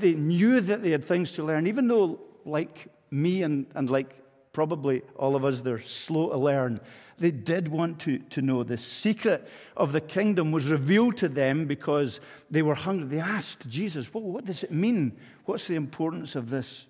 They 0.00 0.14
knew 0.14 0.62
that 0.62 0.82
they 0.82 0.92
had 0.92 1.04
things 1.04 1.32
to 1.32 1.42
learn, 1.42 1.66
even 1.66 1.86
though, 1.86 2.18
like 2.46 2.86
me 3.10 3.42
and, 3.42 3.66
and 3.74 3.90
like 3.90 4.14
probably 4.54 5.02
all 5.16 5.36
of 5.36 5.44
us, 5.44 5.60
they're 5.60 5.82
slow 5.82 6.30
to 6.30 6.38
learn. 6.38 6.80
They 7.18 7.30
did 7.30 7.68
want 7.68 7.98
to, 8.04 8.20
to 8.20 8.40
know. 8.40 8.62
The 8.62 8.78
secret 8.78 9.46
of 9.76 9.92
the 9.92 10.00
kingdom 10.00 10.50
was 10.50 10.64
revealed 10.64 11.18
to 11.18 11.28
them 11.28 11.66
because 11.66 12.20
they 12.50 12.62
were 12.62 12.74
hungry. 12.74 13.08
They 13.08 13.20
asked 13.20 13.68
Jesus, 13.68 14.14
well, 14.14 14.24
What 14.24 14.46
does 14.46 14.62
it 14.62 14.72
mean? 14.72 15.18
What's 15.44 15.66
the 15.66 15.74
importance 15.74 16.36
of 16.36 16.48
this? 16.48 16.86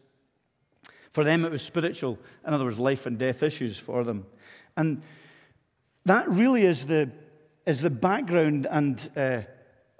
For 1.15 1.23
them, 1.23 1.45
it 1.45 1.53
was 1.53 1.63
spiritual. 1.63 2.19
In 2.45 2.53
other 2.53 2.65
words, 2.65 2.79
life 2.79 3.07
and 3.07 3.17
death 3.17 3.45
issues 3.45 3.79
for 3.79 4.03
them. 4.03 4.27
And 4.77 5.01
that 6.05 6.29
really 6.29 6.67
is 6.67 6.87
the, 6.87 7.09
is 7.67 7.83
the 7.83 7.89
background 7.89 8.67
and 8.69 8.99
uh, 9.17 9.43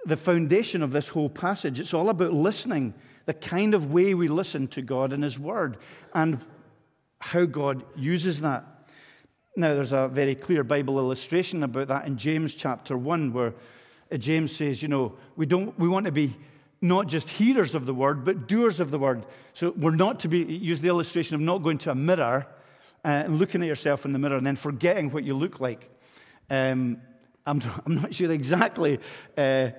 the 0.05 0.17
foundation 0.17 0.83
of 0.83 0.91
this 0.91 1.07
whole 1.07 1.29
passage. 1.29 1.79
It's 1.79 1.93
all 1.93 2.09
about 2.09 2.33
listening, 2.33 2.93
the 3.27 3.33
kind 3.33 3.73
of 3.73 3.93
way 3.93 4.13
we 4.13 4.27
listen 4.27 4.67
to 4.67 4.81
God 4.81 5.13
and 5.13 5.23
His 5.23 5.39
Word, 5.39 5.77
and 6.13 6.45
how 7.19 7.45
God 7.45 7.85
uses 7.95 8.41
that. 8.41 8.65
Now, 9.55 9.73
there's 9.73 9.93
a 9.93 10.09
very 10.09 10.35
clear 10.35 10.65
Bible 10.65 10.99
illustration 10.99 11.63
about 11.63 11.87
that 11.87 12.07
in 12.07 12.17
James 12.17 12.53
chapter 12.53 12.97
1, 12.97 13.31
where 13.31 13.53
uh, 14.11 14.17
James 14.17 14.53
says, 14.53 14.81
you 14.81 14.89
know, 14.89 15.13
we, 15.37 15.45
don't, 15.45 15.79
we 15.79 15.87
want 15.87 16.07
to 16.07 16.11
be 16.11 16.35
not 16.81 17.07
just 17.07 17.29
hearers 17.29 17.75
of 17.75 17.85
the 17.85 17.93
word, 17.93 18.23
but 18.25 18.47
doers 18.47 18.79
of 18.79 18.91
the 18.91 18.99
word. 18.99 19.25
So 19.53 19.73
we're 19.75 19.95
not 19.95 20.19
to 20.21 20.27
be, 20.27 20.39
use 20.39 20.81
the 20.81 20.87
illustration 20.87 21.35
of 21.35 21.41
not 21.41 21.59
going 21.59 21.77
to 21.79 21.91
a 21.91 21.95
mirror 21.95 22.45
uh, 23.03 23.07
and 23.07 23.39
looking 23.39 23.61
at 23.61 23.67
yourself 23.67 24.05
in 24.05 24.13
the 24.13 24.19
mirror 24.19 24.37
and 24.37 24.45
then 24.45 24.55
forgetting 24.55 25.11
what 25.11 25.23
you 25.23 25.33
look 25.33 25.59
like. 25.59 25.89
Um, 26.49 27.01
I'm, 27.45 27.61
I'm, 27.85 27.95
not 27.95 28.13
sure 28.13 28.31
exactly 28.31 28.99
uh, 29.37 29.69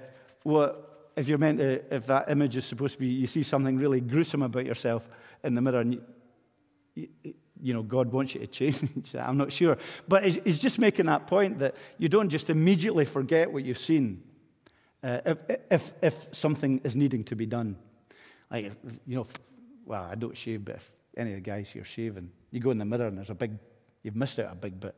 what, 0.43 1.11
if 1.17 1.29
you're 1.29 1.39
meant 1.39 1.59
to, 1.59 1.95
if 1.95 2.07
that 2.07 2.31
image 2.31 2.57
is 2.57 2.65
supposed 2.65 2.95
to 2.95 3.01
be, 3.01 3.09
you 3.09 3.27
see 3.27 3.43
something 3.43 3.77
really 3.77 4.01
gruesome 4.01 4.43
about 4.43 4.67
yourself 4.67 5.09
in 5.45 5.55
the 5.55 5.61
mirror, 5.61 5.81
and 5.81 5.95
you, 5.95 6.03
you, 6.95 7.35
you 7.61 7.75
know, 7.75 7.83
God 7.83 8.13
wants 8.13 8.35
you 8.35 8.41
to 8.41 8.47
change. 8.47 9.15
I'm 9.15 9.37
not 9.37 9.53
sure. 9.53 9.79
But 10.09 10.25
he's 10.25 10.59
just 10.59 10.79
making 10.79 11.07
that 11.07 11.27
point 11.27 11.59
that 11.61 11.75
you 11.99 12.09
don't 12.09 12.29
just 12.29 12.51
immediately 12.51 13.05
forget 13.05 13.53
what 13.53 13.65
you've 13.65 13.79
seen 13.79 14.23
uh, 15.03 15.21
if, 15.25 15.39
if, 15.71 15.93
if 16.03 16.29
something 16.33 16.81
is 16.85 16.97
needing 16.97 17.25
to 17.25 17.37
be 17.37 17.47
done. 17.47 17.77
Like, 18.51 18.73
you 19.07 19.17
know, 19.17 19.27
well, 19.85 20.03
I 20.05 20.15
don't 20.15 20.37
shave, 20.37 20.65
but 20.65 20.77
if 20.77 20.93
any 21.17 21.31
of 21.31 21.37
the 21.37 21.41
guys 21.43 21.69
here 21.69 21.85
shaving, 21.85 22.31
you 22.51 22.61
go 22.61 22.71
in 22.71 22.79
the 22.79 22.85
mirror 22.85 23.07
and 23.07 23.17
there's 23.19 23.31
a 23.31 23.35
big, 23.35 23.53
you've 24.03 24.17
missed 24.17 24.39
out 24.39 24.53
a 24.53 24.57
big 24.57 24.79
bit. 24.81 24.95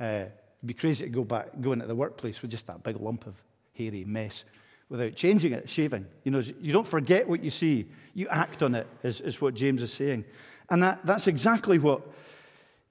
Uh, 0.00 0.04
it'd 0.04 0.66
be 0.66 0.74
crazy 0.74 1.04
to 1.04 1.10
go 1.10 1.24
back, 1.24 1.48
go 1.60 1.72
into 1.72 1.86
the 1.86 1.94
workplace 1.94 2.40
with 2.42 2.50
just 2.50 2.66
that 2.66 2.82
big 2.82 3.00
lump 3.00 3.26
of 3.26 3.34
hairy 3.74 4.04
mess 4.04 4.44
without 4.88 5.14
changing 5.14 5.52
it, 5.52 5.68
shaving. 5.68 6.06
You 6.24 6.32
know, 6.32 6.38
you 6.38 6.72
don't 6.72 6.86
forget 6.86 7.28
what 7.28 7.44
you 7.44 7.50
see, 7.50 7.86
you 8.14 8.28
act 8.28 8.62
on 8.62 8.74
it, 8.74 8.86
is, 9.02 9.20
is 9.20 9.40
what 9.40 9.54
James 9.54 9.82
is 9.82 9.92
saying. 9.92 10.24
And 10.70 10.82
that, 10.82 11.04
that's 11.04 11.26
exactly 11.26 11.78
what 11.78 12.02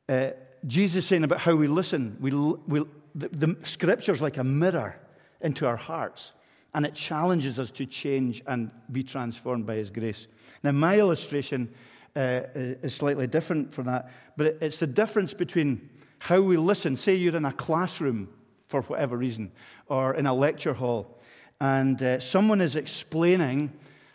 uh, 0.08 0.32
Jesus 0.66 1.04
is 1.04 1.08
saying 1.08 1.24
about 1.24 1.40
how 1.40 1.56
we 1.56 1.68
listen. 1.68 2.18
We, 2.20 2.32
we, 2.32 2.86
the, 3.16 3.30
the 3.30 3.58
scripture's 3.64 4.22
like 4.22 4.38
a 4.38 4.44
mirror 4.44 5.00
into 5.42 5.66
our 5.66 5.78
hearts, 5.78 6.32
and 6.74 6.86
it 6.86 6.94
challenges 6.94 7.60
us 7.60 7.72
to 7.72 7.86
change 7.86 8.44
and 8.48 8.72
be 8.92 9.04
transformed 9.04 9.66
by 9.66 9.76
His 9.76 9.90
grace. 9.90 10.28
Now, 10.64 10.72
my 10.72 11.00
illustration 11.00 11.74
uh, 12.16 12.42
is 12.56 12.94
slightly 12.94 13.28
different 13.28 13.74
from 13.74 13.86
that, 13.86 14.12
but 14.36 14.58
it's 14.62 14.78
the 14.78 14.88
difference 14.88 15.34
between 15.34 15.90
how 16.20 16.42
we 16.42 16.58
listen. 16.58 16.98
Say 16.98 17.16
you're 17.16 17.36
in 17.36 17.46
a 17.46 17.54
classroom 17.54 18.30
for 18.68 18.82
whatever 18.84 19.16
reason, 19.18 19.52
or 19.88 20.16
in 20.16 20.26
a 20.26 20.34
lecture 20.34 20.74
hall, 20.74 21.20
and 21.62 22.02
uh, 22.02 22.20
someone 22.20 22.62
is 22.62 22.76
explaining 22.76 23.72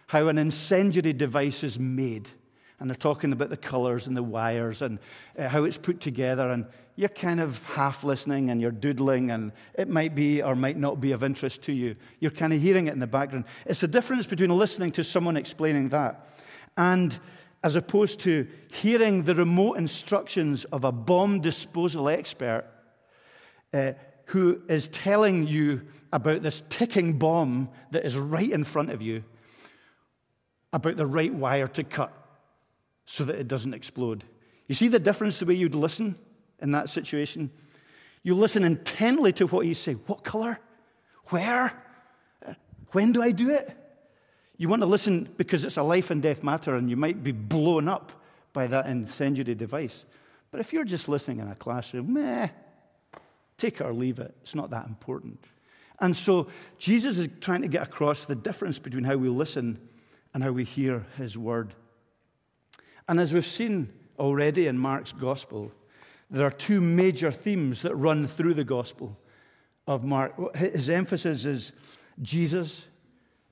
how 0.09 0.29
an 0.29 0.39
incendiary 0.39 1.13
device 1.13 1.65
is 1.65 1.79
made 1.79 2.29
and 2.83 2.91
they're 2.91 2.97
talking 2.97 3.33
about 3.33 3.49
the 3.49 3.57
colors 3.57 4.09
and 4.09 4.17
the 4.17 4.25
wires 4.25 4.83
and 4.83 4.99
uh, 5.39 5.47
how 5.47 5.63
it's 5.63 5.79
put 5.79 6.01
together. 6.01 6.51
And 6.51 6.67
you're 6.97 7.09
kind 7.09 7.39
of 7.39 7.63
half 7.63 8.03
listening 8.03 8.51
and 8.51 8.61
you're 8.61 8.73
doodling, 8.73 9.31
and 9.31 9.53
it 9.75 9.89
might 9.89 10.17
be 10.17 10.43
or 10.43 10.57
might 10.57 10.77
not 10.77 11.01
be 11.01 11.13
of 11.13 11.23
interest 11.23 11.63
to 11.63 11.73
you. 11.73 11.95
You're 12.19 12.33
kind 12.33 12.53
of 12.53 12.61
hearing 12.61 12.89
it 12.89 12.93
in 12.93 12.99
the 12.99 13.07
background. 13.07 13.45
It's 13.67 13.79
the 13.79 13.87
difference 13.87 14.27
between 14.27 14.51
listening 14.51 14.91
to 14.93 15.05
someone 15.05 15.37
explaining 15.37 15.91
that 15.91 16.27
and 16.77 17.17
as 17.63 17.77
opposed 17.77 18.19
to 18.23 18.49
hearing 18.73 19.23
the 19.23 19.37
remote 19.37 19.75
instructions 19.75 20.65
of 20.65 20.83
a 20.83 20.91
bomb 20.91 21.41
disposal 21.41 22.09
expert 22.09 22.65
uh, 23.73 23.93
who 24.27 24.61
is 24.69 24.89
telling 24.89 25.47
you 25.47 25.83
about 26.13 26.43
this 26.43 26.65
ticking 26.69 27.17
bomb 27.17 27.69
that 27.93 28.05
is 28.05 28.17
right 28.17 28.51
in 28.51 28.65
front 28.65 28.91
of 28.91 29.01
you, 29.01 29.23
about 30.73 30.97
the 30.97 31.07
right 31.07 31.33
wire 31.33 31.69
to 31.69 31.85
cut 31.85 32.22
so 33.07 33.25
that 33.25 33.37
it 33.37 33.49
doesn't 33.49 33.75
explode. 33.75 34.25
You 34.69 34.75
see 34.75 34.89
the 34.89 34.99
difference 34.99 35.39
the 35.39 35.47
way 35.47 35.55
you'd 35.55 35.75
listen 35.75 36.17
in 36.61 36.73
that 36.73 36.89
situation? 36.89 37.51
You 38.23 38.35
listen 38.35 38.65
intently 38.65 39.33
to 39.35 39.47
what 39.47 39.67
you 39.67 39.75
say. 39.75 39.95
What 39.95 40.25
color? 40.25 40.59
Where? 41.27 41.73
When 42.93 43.13
do 43.13 43.23
I 43.23 43.33
do 43.33 43.51
it? 43.51 43.77
You 44.57 44.69
want 44.69 44.83
to 44.83 44.87
listen 44.87 45.29
because 45.37 45.65
it's 45.65 45.77
a 45.77 45.83
life 45.83 46.11
and 46.11 46.23
death 46.23 46.43
matter 46.43 46.77
and 46.77 46.89
you 46.89 46.97
might 46.97 47.23
be 47.23 47.33
blown 47.33 47.89
up 47.89 48.13
by 48.53 48.67
that 48.69 48.87
incendiary 48.87 49.55
device. 49.55 50.05
But 50.51 50.61
if 50.61 50.73
you're 50.73 50.85
just 50.85 51.09
listening 51.09 51.41
in 51.41 51.49
a 51.49 51.55
classroom, 51.55 52.13
meh, 52.13 52.49
take 53.57 53.81
it 53.81 53.85
or 53.85 53.93
leave 53.93 54.21
it. 54.21 54.35
It's 54.43 54.55
not 54.55 54.71
that 54.71 54.87
important. 54.87 55.43
And 55.99 56.17
so 56.17 56.49
Jesus 56.79 57.19
is 57.19 57.29
trying 57.41 57.63
to 57.63 57.69
get 57.69 57.83
across 57.83 58.25
the 58.25 58.35
difference 58.35 58.79
between 58.79 59.05
how 59.05 59.17
we 59.17 59.29
listen 59.29 59.79
and 60.35 60.43
how 60.43 60.51
we 60.53 60.65
hear 60.65 61.07
his 61.17 61.39
word. 61.39 61.75
And 63.13 63.21
as 63.21 63.35
we've 63.35 63.45
seen 63.45 63.93
already 64.19 64.69
in 64.69 64.79
Mark's 64.79 65.13
gospel, 65.13 65.71
there 66.31 66.47
are 66.47 66.51
two 66.51 66.81
major 66.81 67.31
themes 67.31 67.83
that 67.83 67.95
run 67.95 68.27
through 68.27 68.55
the 68.55 68.65
gospel 68.65 69.19
of 69.87 70.03
Mark. 70.03 70.57
His 70.57 70.89
emphasis 70.89 71.45
is 71.45 71.73
Jesus, 72.23 72.87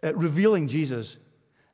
uh, 0.03 0.15
revealing 0.15 0.67
Jesus, 0.67 1.19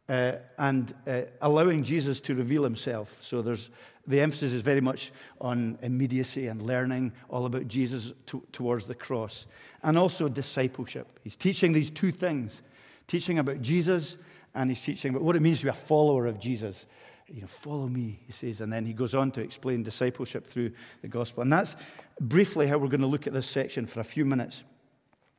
uh, 0.09 0.33
and 0.59 0.93
uh, 1.07 1.21
allowing 1.41 1.85
Jesus 1.85 2.19
to 2.23 2.35
reveal 2.35 2.65
himself. 2.65 3.21
So 3.23 3.41
there's 3.41 3.71
the 4.05 4.21
emphasis 4.21 4.53
is 4.53 4.63
very 4.63 4.81
much 4.81 5.13
on 5.41 5.79
immediacy 5.81 6.49
and 6.49 6.63
learning 6.63 7.13
all 7.31 7.47
about 7.47 7.69
Jesus 7.69 8.13
to, 8.27 8.43
towards 8.51 8.87
the 8.89 8.97
cross, 8.97 9.47
and 9.85 9.97
also 9.97 10.29
discipleship. 10.29 11.21
He's 11.23 11.37
teaching 11.37 11.73
these 11.73 11.91
two 11.91 12.11
things 12.11 12.63
teaching 13.07 13.39
about 13.39 13.63
Jesus, 13.63 14.17
and 14.57 14.73
he's 14.73 14.81
teaching 14.81 15.11
about 15.11 15.23
what 15.23 15.37
it 15.37 15.41
means 15.41 15.61
to 15.61 15.67
be 15.67 15.71
a 15.71 15.73
follower 15.73 16.27
of 16.27 16.41
Jesus 16.41 16.85
you 17.29 17.41
know, 17.41 17.47
follow 17.47 17.89
me, 17.89 18.21
he 18.27 18.33
says. 18.33 18.61
And 18.61 18.73
then 18.73 18.87
he 18.87 18.93
goes 18.93 19.15
on 19.15 19.31
to 19.33 19.41
explain 19.41 19.83
discipleship 19.83 20.47
through 20.47 20.73
the 21.03 21.09
gospel. 21.09 21.43
And 21.43 21.53
that's 21.53 21.77
briefly 22.21 22.67
how 22.67 22.79
we're 22.79 22.89
going 22.89 23.01
to 23.01 23.07
look 23.07 23.27
at 23.27 23.33
this 23.33 23.49
section 23.49 23.87
for 23.87 24.01
a 24.01 24.05
few 24.05 24.25
minutes. 24.25 24.63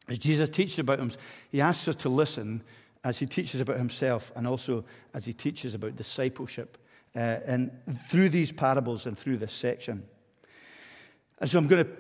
As 0.08 0.18
Jesus 0.18 0.50
teaches 0.50 0.80
about 0.80 1.00
him, 1.00 1.12
he 1.50 1.62
asks 1.62 1.88
us 1.88 1.96
to 1.98 2.10
listen 2.10 2.64
as 3.04 3.20
he 3.20 3.26
teaches 3.26 3.62
about 3.62 3.78
himself 3.78 4.32
and 4.36 4.48
also 4.48 4.84
as 5.14 5.26
he 5.26 5.34
teaches 5.34 5.74
about 5.74 5.96
discipleship 5.96 6.78
uh, 7.16 7.40
and 7.46 7.72
through 8.10 8.30
these 8.30 8.52
parables 8.52 9.06
and 9.06 9.18
through 9.18 9.38
this 9.38 9.54
section. 9.54 10.04
And 11.40 11.50
so 11.50 11.58
I'm 11.58 11.68
going 11.68 11.86
to 11.86 11.92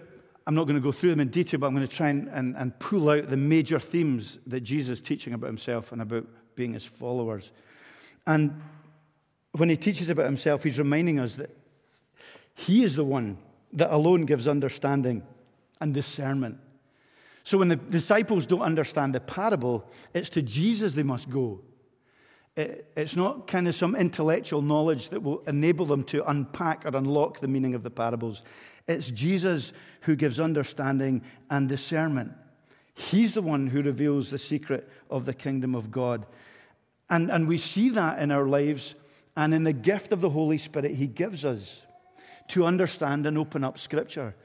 I'm 0.47 0.55
not 0.55 0.63
going 0.63 0.77
to 0.77 0.81
go 0.81 0.93
through 0.93 1.09
them 1.09 1.19
in 1.19 1.27
detail, 1.27 1.59
but 1.59 1.67
I'm 1.67 1.75
going 1.75 1.85
to 1.85 1.93
try 1.93 2.07
and, 2.07 2.29
and, 2.29 2.55
and 2.55 2.79
pull 2.79 3.09
out 3.09 3.29
the 3.29 3.35
major 3.35 3.79
themes 3.79 4.39
that 4.47 4.61
Jesus 4.61 4.99
is 4.99 5.05
teaching 5.05 5.33
about 5.33 5.47
himself 5.47 5.91
and 5.91 6.01
about 6.01 6.25
being 6.55 6.73
his 6.73 6.85
followers. 6.85 7.51
And 8.25 8.61
when 9.57 9.69
he 9.69 9.77
teaches 9.77 10.09
about 10.09 10.25
himself, 10.25 10.63
he's 10.63 10.77
reminding 10.77 11.19
us 11.19 11.35
that 11.35 11.55
he 12.55 12.83
is 12.83 12.95
the 12.95 13.03
one 13.03 13.37
that 13.73 13.93
alone 13.93 14.25
gives 14.25 14.47
understanding 14.47 15.23
and 15.79 15.93
discernment. 15.93 16.57
So 17.43 17.57
when 17.57 17.67
the 17.67 17.75
disciples 17.75 18.45
don't 18.45 18.61
understand 18.61 19.15
the 19.15 19.19
parable, 19.19 19.89
it's 20.13 20.29
to 20.31 20.41
Jesus 20.41 20.93
they 20.93 21.03
must 21.03 21.29
go. 21.29 21.61
It's 22.55 23.15
not 23.15 23.45
kind 23.45 23.67
of 23.67 23.75
some 23.75 23.95
intellectual 23.95 24.63
knowledge 24.63 25.09
that 25.09 25.21
will 25.21 25.41
enable 25.41 25.85
them 25.85 26.03
to 26.05 26.27
unpack 26.27 26.85
or 26.85 26.97
unlock 26.97 27.39
the 27.39 27.47
meaning 27.47 27.75
of 27.75 27.83
the 27.83 27.91
parables. 27.91 28.41
It's 28.87 29.11
Jesus 29.11 29.73
who 30.01 30.15
gives 30.15 30.39
understanding 30.39 31.21
and 31.51 31.69
discernment. 31.69 32.33
He's 32.95 33.35
the 33.35 33.43
one 33.43 33.67
who 33.67 33.83
reveals 33.83 34.31
the 34.31 34.39
secret 34.39 34.89
of 35.11 35.25
the 35.25 35.35
kingdom 35.35 35.75
of 35.75 35.91
God. 35.91 36.25
And, 37.11 37.29
and 37.29 37.47
we 37.47 37.59
see 37.59 37.89
that 37.91 38.19
in 38.19 38.31
our 38.31 38.47
lives 38.47 38.95
and 39.37 39.53
in 39.53 39.63
the 39.63 39.71
gift 39.71 40.11
of 40.11 40.19
the 40.19 40.31
Holy 40.31 40.57
Spirit 40.57 40.95
He 40.95 41.05
gives 41.05 41.45
us 41.45 41.83
to 42.49 42.65
understand 42.65 43.27
and 43.27 43.37
open 43.37 43.63
up 43.63 43.77
Scripture. 43.77 44.35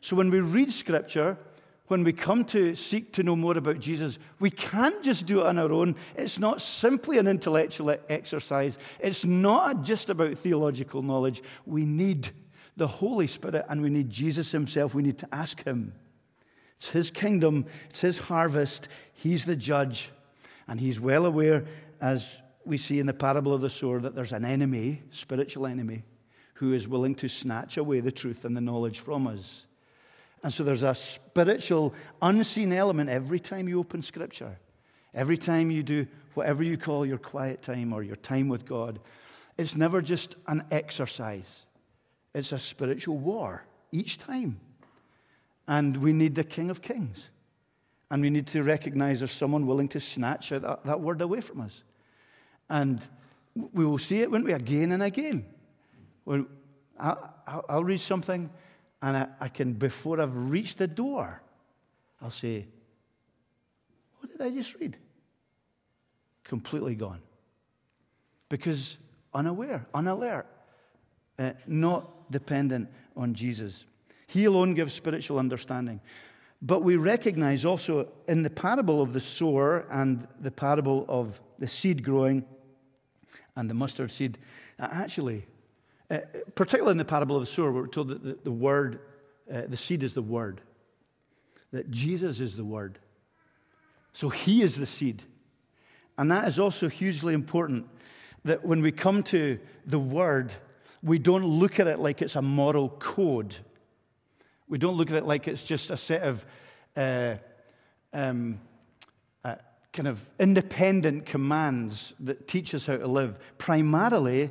So 0.00 0.16
when 0.16 0.28
we 0.28 0.40
read 0.40 0.72
Scripture, 0.72 1.38
when 1.86 2.02
we 2.02 2.12
come 2.12 2.44
to 2.46 2.74
seek 2.74 3.12
to 3.12 3.22
know 3.22 3.36
more 3.36 3.56
about 3.56 3.78
Jesus, 3.78 4.18
we 4.40 4.50
can't 4.50 5.02
just 5.04 5.24
do 5.24 5.40
it 5.40 5.46
on 5.46 5.58
our 5.58 5.70
own. 5.70 5.94
It's 6.16 6.38
not 6.38 6.62
simply 6.62 7.18
an 7.18 7.28
intellectual 7.28 7.96
exercise, 8.08 8.76
it's 8.98 9.24
not 9.24 9.82
just 9.84 10.10
about 10.10 10.36
theological 10.36 11.02
knowledge. 11.02 11.42
We 11.64 11.84
need 11.84 12.30
the 12.76 12.88
Holy 12.88 13.28
Spirit 13.28 13.66
and 13.68 13.80
we 13.80 13.90
need 13.90 14.10
Jesus 14.10 14.50
Himself. 14.50 14.94
We 14.94 15.02
need 15.02 15.18
to 15.18 15.28
ask 15.32 15.62
Him. 15.62 15.92
It's 16.76 16.88
His 16.90 17.12
kingdom, 17.12 17.66
it's 17.90 18.00
His 18.00 18.18
harvest. 18.18 18.88
He's 19.14 19.44
the 19.44 19.56
judge, 19.56 20.10
and 20.66 20.80
He's 20.80 20.98
well 20.98 21.24
aware, 21.24 21.66
as 22.00 22.26
we 22.64 22.76
see 22.76 22.98
in 22.98 23.06
the 23.06 23.14
parable 23.14 23.54
of 23.54 23.60
the 23.60 23.70
sower 23.70 24.00
that 24.00 24.14
there's 24.14 24.32
an 24.32 24.44
enemy, 24.44 25.02
spiritual 25.10 25.66
enemy, 25.66 26.04
who 26.54 26.72
is 26.72 26.86
willing 26.86 27.14
to 27.16 27.28
snatch 27.28 27.76
away 27.76 28.00
the 28.00 28.12
truth 28.12 28.44
and 28.44 28.56
the 28.56 28.60
knowledge 28.60 29.00
from 29.00 29.26
us. 29.26 29.64
And 30.42 30.52
so 30.52 30.64
there's 30.64 30.82
a 30.82 30.94
spiritual, 30.94 31.94
unseen 32.20 32.72
element 32.72 33.10
every 33.10 33.40
time 33.40 33.68
you 33.68 33.78
open 33.78 34.02
Scripture. 34.02 34.58
Every 35.14 35.36
time 35.36 35.70
you 35.70 35.82
do 35.82 36.06
whatever 36.34 36.62
you 36.62 36.76
call 36.76 37.04
your 37.04 37.18
quiet 37.18 37.62
time 37.62 37.92
or 37.92 38.02
your 38.02 38.16
time 38.16 38.48
with 38.48 38.64
God, 38.64 39.00
it's 39.58 39.74
never 39.74 40.00
just 40.00 40.36
an 40.46 40.64
exercise, 40.70 41.66
it's 42.34 42.52
a 42.52 42.58
spiritual 42.58 43.18
war 43.18 43.64
each 43.92 44.18
time. 44.18 44.60
And 45.66 45.96
we 45.98 46.12
need 46.12 46.34
the 46.34 46.44
King 46.44 46.70
of 46.70 46.82
Kings. 46.82 47.30
And 48.10 48.22
we 48.22 48.30
need 48.30 48.48
to 48.48 48.62
recognize 48.62 49.20
there's 49.20 49.32
someone 49.32 49.66
willing 49.66 49.88
to 49.88 50.00
snatch 50.00 50.48
that, 50.50 50.84
that 50.84 51.00
word 51.00 51.20
away 51.20 51.40
from 51.40 51.60
us. 51.60 51.82
And 52.70 53.02
we 53.54 53.84
will 53.84 53.98
see 53.98 54.20
it, 54.20 54.30
won't 54.30 54.44
we, 54.44 54.52
again 54.52 54.92
and 54.92 55.02
again. 55.02 55.44
When 56.24 56.46
I'll, 56.98 57.64
I'll 57.68 57.84
read 57.84 58.00
something, 58.00 58.48
and 59.02 59.16
I, 59.16 59.26
I 59.40 59.48
can, 59.48 59.72
before 59.72 60.20
I've 60.20 60.36
reached 60.36 60.78
the 60.78 60.86
door, 60.86 61.42
I'll 62.22 62.30
say, 62.30 62.66
What 64.20 64.30
did 64.30 64.40
I 64.40 64.50
just 64.50 64.74
read? 64.76 64.96
Completely 66.44 66.94
gone. 66.94 67.20
Because 68.48 68.98
unaware, 69.34 69.86
unalert, 69.94 70.44
uh, 71.38 71.52
not 71.66 72.30
dependent 72.30 72.88
on 73.16 73.34
Jesus. 73.34 73.84
He 74.26 74.44
alone 74.44 74.74
gives 74.74 74.92
spiritual 74.92 75.38
understanding. 75.38 76.00
But 76.62 76.82
we 76.82 76.96
recognize 76.96 77.64
also 77.64 78.08
in 78.28 78.42
the 78.42 78.50
parable 78.50 79.00
of 79.00 79.12
the 79.12 79.20
sower 79.20 79.86
and 79.90 80.28
the 80.40 80.50
parable 80.50 81.06
of 81.08 81.40
the 81.58 81.66
seed 81.66 82.04
growing 82.04 82.44
and 83.56 83.68
the 83.68 83.74
mustard 83.74 84.10
seed, 84.10 84.38
actually, 84.78 85.46
uh, 86.10 86.18
particularly 86.54 86.92
in 86.92 86.98
the 86.98 87.04
parable 87.04 87.36
of 87.36 87.42
the 87.42 87.46
sower, 87.46 87.72
we're 87.72 87.86
told 87.86 88.08
that 88.08 88.22
the, 88.22 88.38
the 88.44 88.52
word, 88.52 89.00
uh, 89.52 89.62
the 89.68 89.76
seed 89.76 90.02
is 90.02 90.14
the 90.14 90.22
word, 90.22 90.60
that 91.72 91.90
Jesus 91.90 92.40
is 92.40 92.56
the 92.56 92.64
word. 92.64 92.98
So 94.12 94.28
he 94.28 94.62
is 94.62 94.76
the 94.76 94.86
seed. 94.86 95.22
And 96.18 96.30
that 96.30 96.48
is 96.48 96.58
also 96.58 96.88
hugely 96.88 97.34
important 97.34 97.88
that 98.44 98.64
when 98.64 98.82
we 98.82 98.92
come 98.92 99.22
to 99.24 99.58
the 99.86 99.98
word, 99.98 100.52
we 101.02 101.18
don't 101.18 101.44
look 101.44 101.78
at 101.78 101.86
it 101.86 101.98
like 101.98 102.22
it's 102.22 102.36
a 102.36 102.42
moral 102.42 102.88
code 102.88 103.56
we 104.70 104.78
don't 104.78 104.96
look 104.96 105.10
at 105.10 105.16
it 105.16 105.26
like 105.26 105.48
it's 105.48 105.62
just 105.62 105.90
a 105.90 105.96
set 105.96 106.22
of 106.22 106.46
uh, 106.96 107.34
um, 108.12 108.54
uh, 108.54 108.69
kind 109.92 110.08
of 110.08 110.24
independent 110.38 111.26
commands 111.26 112.14
that 112.20 112.46
teach 112.46 112.74
us 112.74 112.86
how 112.86 112.96
to 112.96 113.06
live. 113.06 113.38
Primarily, 113.58 114.50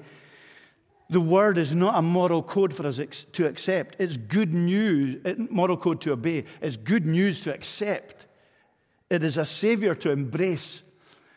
the 1.10 1.22
word 1.22 1.58
is 1.58 1.74
not 1.74 1.98
a 1.98 2.02
moral 2.02 2.44
code 2.44 2.74
for 2.74 2.86
us 2.86 3.00
to 3.34 3.48
accept. 3.48 3.96
It's 4.00 4.18
good 4.18 4.54
news, 4.54 5.26
moral 5.50 5.78
code 5.78 6.02
to 6.02 6.12
obey. 6.12 6.46
It's 6.62 6.78
good 6.78 7.06
news 7.06 7.42
to 7.42 7.54
accept. 7.54 8.28
It 9.10 9.24
is 9.24 9.38
a 9.38 9.46
savior 9.46 9.96
to 9.96 10.12
embrace. 10.12 10.82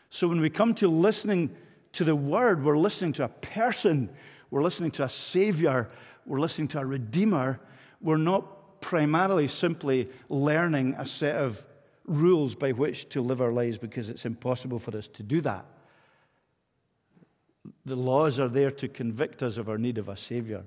So 0.09 0.27
when 0.27 0.41
we 0.41 0.49
come 0.49 0.75
to 0.75 0.87
listening 0.87 1.55
to 1.93 2.03
the 2.03 2.15
word, 2.15 2.63
we're 2.63 2.77
listening 2.77 3.13
to 3.13 3.23
a 3.23 3.29
person, 3.29 4.09
we're 4.51 4.61
listening 4.61 4.91
to 4.91 5.05
a 5.05 5.09
savior, 5.09 5.89
we're 6.25 6.39
listening 6.39 6.67
to 6.69 6.79
a 6.79 6.85
redeemer. 6.85 7.59
We're 7.99 8.17
not 8.17 8.81
primarily 8.81 9.47
simply 9.47 10.09
learning 10.29 10.95
a 10.97 11.05
set 11.05 11.35
of 11.35 11.65
rules 12.05 12.55
by 12.55 12.71
which 12.71 13.09
to 13.09 13.21
live 13.21 13.41
our 13.41 13.51
lives 13.51 13.77
because 13.77 14.09
it's 14.09 14.25
impossible 14.25 14.79
for 14.79 14.95
us 14.97 15.07
to 15.07 15.23
do 15.23 15.41
that. 15.41 15.65
The 17.85 17.95
laws 17.95 18.39
are 18.39 18.49
there 18.49 18.71
to 18.71 18.87
convict 18.87 19.41
us 19.41 19.57
of 19.57 19.69
our 19.69 19.77
need 19.77 19.97
of 19.97 20.09
a 20.09 20.17
Savior. 20.17 20.63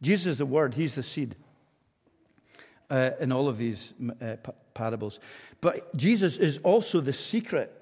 Jesus 0.00 0.26
is 0.26 0.38
the 0.38 0.46
Word, 0.46 0.74
He's 0.74 0.94
the 0.94 1.02
seed 1.02 1.34
uh, 2.88 3.10
in 3.20 3.32
all 3.32 3.48
of 3.48 3.58
these 3.58 3.92
uh, 4.20 4.36
parables. 4.74 5.20
But 5.60 5.94
Jesus 5.96 6.38
is 6.38 6.58
also 6.62 7.00
the 7.00 7.12
secret. 7.12 7.76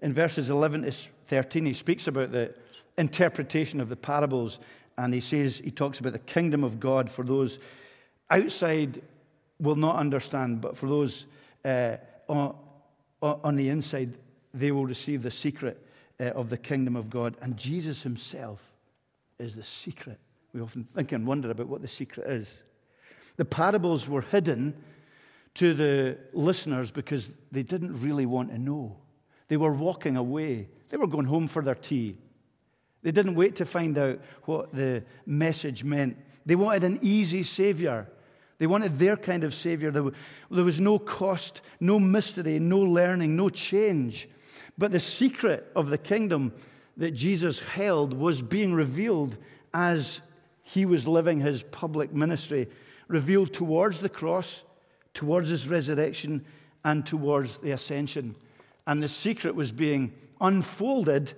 In 0.00 0.12
verses 0.12 0.50
11 0.50 0.82
to 0.82 0.92
13, 1.28 1.64
he 1.64 1.74
speaks 1.74 2.06
about 2.06 2.32
the 2.32 2.54
interpretation 2.98 3.80
of 3.80 3.88
the 3.88 3.96
parables 3.96 4.58
and 4.98 5.14
he 5.14 5.20
says, 5.20 5.58
he 5.58 5.70
talks 5.70 6.00
about 6.00 6.12
the 6.12 6.18
kingdom 6.18 6.64
of 6.64 6.80
God 6.80 7.08
for 7.08 7.24
those 7.24 7.58
outside 8.30 9.00
will 9.60 9.76
not 9.76 9.96
understand, 9.96 10.60
but 10.60 10.76
for 10.76 10.88
those 10.88 11.26
uh, 11.64 11.96
on, 12.32 12.56
on, 13.20 13.56
the 13.56 13.68
inside, 13.68 14.14
they 14.54 14.72
will 14.72 14.86
receive 14.86 15.22
the 15.22 15.30
secret 15.30 15.84
uh, 16.18 16.24
of 16.24 16.50
the 16.50 16.56
kingdom 16.56 16.96
of 16.96 17.10
God. 17.10 17.36
And 17.40 17.56
Jesus 17.56 18.02
himself 18.02 18.60
is 19.38 19.54
the 19.54 19.62
secret. 19.62 20.18
We 20.52 20.60
often 20.60 20.84
think 20.84 21.12
and 21.12 21.26
wonder 21.26 21.50
about 21.50 21.68
what 21.68 21.82
the 21.82 21.88
secret 21.88 22.28
is. 22.30 22.62
The 23.36 23.44
parables 23.44 24.08
were 24.08 24.22
hidden 24.22 24.74
to 25.54 25.74
the 25.74 26.18
listeners 26.32 26.90
because 26.90 27.30
they 27.50 27.62
didn't 27.62 28.00
really 28.00 28.26
want 28.26 28.50
to 28.50 28.58
know. 28.58 28.96
They 29.48 29.56
were 29.56 29.72
walking 29.72 30.16
away, 30.16 30.68
they 30.88 30.96
were 30.96 31.06
going 31.06 31.26
home 31.26 31.48
for 31.48 31.62
their 31.62 31.74
tea. 31.74 32.18
They 33.02 33.10
didn't 33.10 33.34
wait 33.34 33.56
to 33.56 33.66
find 33.66 33.98
out 33.98 34.20
what 34.44 34.72
the 34.72 35.02
message 35.26 35.82
meant. 35.82 36.16
They 36.46 36.54
wanted 36.54 36.84
an 36.84 37.00
easy 37.02 37.42
Savior 37.42 38.08
they 38.62 38.68
wanted 38.68 38.96
their 38.96 39.16
kind 39.16 39.42
of 39.42 39.56
Savior. 39.56 39.90
There 39.90 40.64
was 40.64 40.78
no 40.78 40.96
cost, 40.96 41.62
no 41.80 41.98
mystery, 41.98 42.60
no 42.60 42.78
learning, 42.78 43.34
no 43.34 43.48
change. 43.48 44.28
But 44.78 44.92
the 44.92 45.00
secret 45.00 45.68
of 45.74 45.90
the 45.90 45.98
kingdom 45.98 46.52
that 46.96 47.10
Jesus 47.10 47.58
held 47.58 48.14
was 48.14 48.40
being 48.40 48.72
revealed 48.72 49.36
as 49.74 50.20
he 50.62 50.86
was 50.86 51.08
living 51.08 51.40
his 51.40 51.64
public 51.64 52.12
ministry, 52.12 52.68
revealed 53.08 53.52
towards 53.52 53.98
the 53.98 54.08
cross, 54.08 54.62
towards 55.12 55.48
his 55.48 55.66
resurrection, 55.66 56.44
and 56.84 57.04
towards 57.04 57.58
the 57.58 57.72
ascension. 57.72 58.36
And 58.86 59.02
the 59.02 59.08
secret 59.08 59.56
was 59.56 59.72
being 59.72 60.12
unfolded 60.40 61.32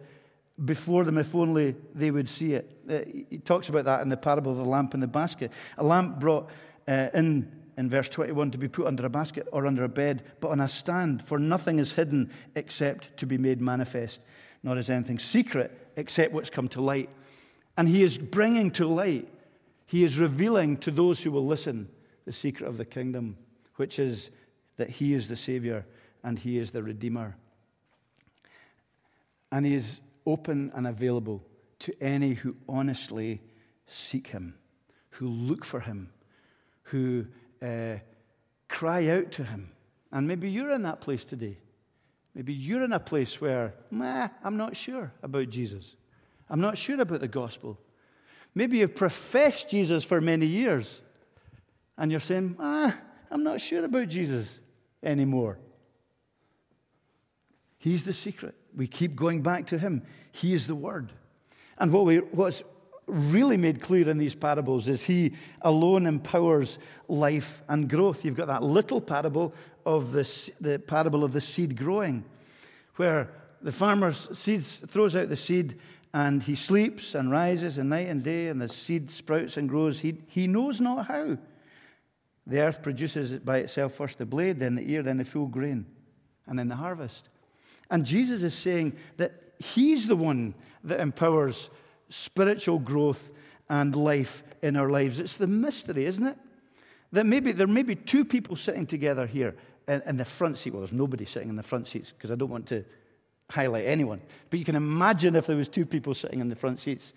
before 0.62 1.04
them 1.04 1.16
if 1.16 1.34
only 1.34 1.74
they 1.94 2.10
would 2.10 2.28
see 2.28 2.52
it. 2.52 2.70
Uh, 2.86 2.98
he 3.30 3.38
talks 3.38 3.70
about 3.70 3.86
that 3.86 4.02
in 4.02 4.10
the 4.10 4.16
parable 4.18 4.52
of 4.52 4.58
the 4.58 4.64
lamp 4.64 4.92
and 4.92 5.02
the 5.02 5.06
basket. 5.06 5.50
A 5.78 5.84
lamp 5.84 6.20
brought 6.20 6.50
uh, 6.86 7.08
in, 7.14 7.50
in 7.76 7.90
verse 7.90 8.08
21 8.08 8.52
to 8.52 8.58
be 8.58 8.68
put 8.68 8.86
under 8.86 9.06
a 9.06 9.10
basket 9.10 9.48
or 9.52 9.66
under 9.66 9.84
a 9.84 9.88
bed, 9.88 10.22
but 10.40 10.48
on 10.48 10.60
a 10.60 10.68
stand, 10.68 11.26
for 11.26 11.38
nothing 11.38 11.78
is 11.78 11.92
hidden 11.92 12.30
except 12.54 13.16
to 13.16 13.26
be 13.26 13.38
made 13.38 13.60
manifest, 13.60 14.20
nor 14.62 14.78
is 14.78 14.90
anything 14.90 15.18
secret 15.18 15.90
except 15.96 16.32
what's 16.32 16.50
come 16.50 16.68
to 16.68 16.80
light. 16.80 17.08
And 17.76 17.88
he 17.88 18.02
is 18.02 18.18
bringing 18.18 18.70
to 18.72 18.86
light, 18.86 19.28
he 19.86 20.04
is 20.04 20.18
revealing 20.18 20.76
to 20.78 20.90
those 20.90 21.20
who 21.20 21.30
will 21.30 21.46
listen 21.46 21.88
the 22.24 22.32
secret 22.32 22.66
of 22.66 22.78
the 22.78 22.84
kingdom, 22.84 23.36
which 23.76 23.98
is 23.98 24.30
that 24.76 24.90
he 24.90 25.14
is 25.14 25.28
the 25.28 25.36
Savior 25.36 25.84
and 26.22 26.38
he 26.38 26.58
is 26.58 26.70
the 26.70 26.82
Redeemer. 26.82 27.36
And 29.52 29.66
he 29.66 29.74
is 29.74 30.00
open 30.26 30.72
and 30.74 30.86
available 30.86 31.42
to 31.80 31.94
any 32.02 32.34
who 32.34 32.56
honestly 32.68 33.40
seek 33.86 34.28
him, 34.28 34.54
who 35.10 35.28
look 35.28 35.64
for 35.64 35.80
him, 35.80 36.10
who 36.84 37.26
uh, 37.62 37.96
cry 38.68 39.08
out 39.08 39.32
to 39.32 39.44
Him. 39.44 39.70
And 40.12 40.28
maybe 40.28 40.50
you're 40.50 40.70
in 40.70 40.82
that 40.82 41.00
place 41.00 41.24
today. 41.24 41.58
Maybe 42.34 42.52
you're 42.52 42.84
in 42.84 42.92
a 42.92 43.00
place 43.00 43.40
where, 43.40 43.74
nah, 43.90 44.28
I'm 44.42 44.56
not 44.56 44.76
sure 44.76 45.12
about 45.22 45.50
Jesus. 45.50 45.94
I'm 46.50 46.60
not 46.60 46.76
sure 46.76 47.00
about 47.00 47.20
the 47.20 47.28
gospel. 47.28 47.78
Maybe 48.54 48.78
you've 48.78 48.94
professed 48.94 49.70
Jesus 49.70 50.04
for 50.04 50.20
many 50.20 50.46
years 50.46 51.00
and 51.96 52.10
you're 52.10 52.20
saying, 52.20 52.56
ah, 52.58 52.96
I'm 53.30 53.42
not 53.42 53.60
sure 53.60 53.84
about 53.84 54.08
Jesus 54.08 54.46
anymore. 55.02 55.58
He's 57.78 58.04
the 58.04 58.12
secret. 58.12 58.54
We 58.74 58.86
keep 58.86 59.14
going 59.14 59.42
back 59.42 59.66
to 59.68 59.78
him. 59.78 60.02
He 60.32 60.54
is 60.54 60.66
the 60.66 60.74
word. 60.74 61.12
And 61.78 61.92
what 61.92 62.04
we, 62.04 62.18
what's 62.18 62.62
really 63.06 63.56
made 63.56 63.80
clear 63.80 64.08
in 64.08 64.18
these 64.18 64.34
parables 64.34 64.88
is 64.88 65.04
he 65.04 65.34
alone 65.62 66.06
empowers 66.06 66.78
life 67.08 67.62
and 67.68 67.88
growth. 67.88 68.24
You've 68.24 68.36
got 68.36 68.48
that 68.48 68.62
little 68.62 69.00
parable 69.00 69.54
of 69.84 70.12
the, 70.12 70.28
the 70.60 70.78
parable 70.78 71.24
of 71.24 71.32
the 71.32 71.40
seed 71.40 71.76
growing, 71.76 72.24
where 72.96 73.30
the 73.60 73.72
farmer 73.72 74.12
seeds, 74.12 74.80
throws 74.88 75.16
out 75.16 75.28
the 75.28 75.36
seed 75.36 75.78
and 76.12 76.42
he 76.42 76.54
sleeps 76.54 77.14
and 77.14 77.30
rises 77.30 77.76
and 77.76 77.90
night 77.90 78.08
and 78.08 78.22
day, 78.22 78.46
and 78.46 78.60
the 78.60 78.68
seed 78.68 79.10
sprouts 79.10 79.56
and 79.56 79.68
grows. 79.68 79.98
He, 79.98 80.16
he 80.28 80.46
knows 80.46 80.80
not 80.80 81.06
how. 81.06 81.36
The 82.46 82.60
earth 82.60 82.82
produces 82.82 83.32
by 83.40 83.58
itself 83.58 83.94
first 83.94 84.18
the 84.18 84.26
blade, 84.26 84.60
then 84.60 84.76
the 84.76 84.88
ear, 84.88 85.02
then 85.02 85.16
the 85.16 85.24
full 85.24 85.46
grain, 85.46 85.86
and 86.46 86.56
then 86.56 86.68
the 86.68 86.76
harvest. 86.76 87.28
And 87.90 88.06
Jesus 88.06 88.44
is 88.44 88.54
saying 88.54 88.94
that 89.16 89.54
he's 89.58 90.06
the 90.06 90.14
one 90.14 90.54
that 90.84 91.00
empowers 91.00 91.68
spiritual 92.08 92.78
growth 92.78 93.30
and 93.68 93.94
life 93.96 94.42
in 94.62 94.76
our 94.76 94.90
lives. 94.90 95.18
It's 95.18 95.36
the 95.36 95.46
mystery, 95.46 96.06
isn't 96.06 96.26
it? 96.26 96.38
That 97.12 97.26
maybe 97.26 97.52
there 97.52 97.66
may 97.66 97.82
be 97.82 97.94
two 97.94 98.24
people 98.24 98.56
sitting 98.56 98.86
together 98.86 99.26
here 99.26 99.54
in, 99.88 100.02
in 100.06 100.16
the 100.16 100.24
front 100.24 100.58
seat. 100.58 100.72
Well, 100.72 100.80
there's 100.80 100.92
nobody 100.92 101.24
sitting 101.24 101.48
in 101.48 101.56
the 101.56 101.62
front 101.62 101.88
seats 101.88 102.10
because 102.10 102.30
I 102.30 102.34
don't 102.34 102.50
want 102.50 102.66
to 102.68 102.84
highlight 103.50 103.86
anyone. 103.86 104.20
But 104.50 104.58
you 104.58 104.64
can 104.64 104.76
imagine 104.76 105.36
if 105.36 105.46
there 105.46 105.56
was 105.56 105.68
two 105.68 105.86
people 105.86 106.14
sitting 106.14 106.40
in 106.40 106.48
the 106.48 106.56
front 106.56 106.80
seats 106.80 107.12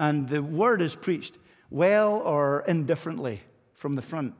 and 0.00 0.28
the 0.28 0.42
word 0.42 0.82
is 0.82 0.94
preached 0.94 1.34
well 1.70 2.14
or 2.16 2.64
indifferently 2.66 3.40
from 3.74 3.94
the 3.94 4.02
front. 4.02 4.34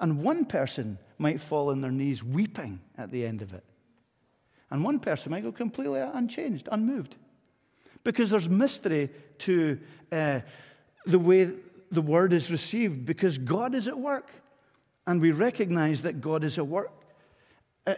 And 0.00 0.22
one 0.22 0.44
person 0.44 0.98
might 1.18 1.40
fall 1.40 1.70
on 1.70 1.80
their 1.80 1.90
knees 1.90 2.22
weeping 2.22 2.80
at 2.96 3.10
the 3.10 3.26
end 3.26 3.42
of 3.42 3.52
it. 3.52 3.64
And 4.70 4.84
one 4.84 5.00
person 5.00 5.32
might 5.32 5.42
go 5.42 5.52
completely 5.52 6.00
unchanged, 6.00 6.68
unmoved 6.70 7.16
because 8.08 8.30
there's 8.30 8.48
mystery 8.48 9.10
to 9.38 9.78
uh, 10.10 10.40
the 11.04 11.18
way 11.18 11.50
the 11.92 12.00
word 12.00 12.32
is 12.32 12.50
received 12.50 13.04
because 13.04 13.36
God 13.36 13.74
is 13.74 13.86
at 13.86 13.98
work. 13.98 14.30
And 15.06 15.20
we 15.20 15.30
recognize 15.30 16.00
that 16.02 16.22
God 16.22 16.42
is 16.42 16.56
at 16.56 16.66
work. 16.66 16.90
Uh, 17.86 17.96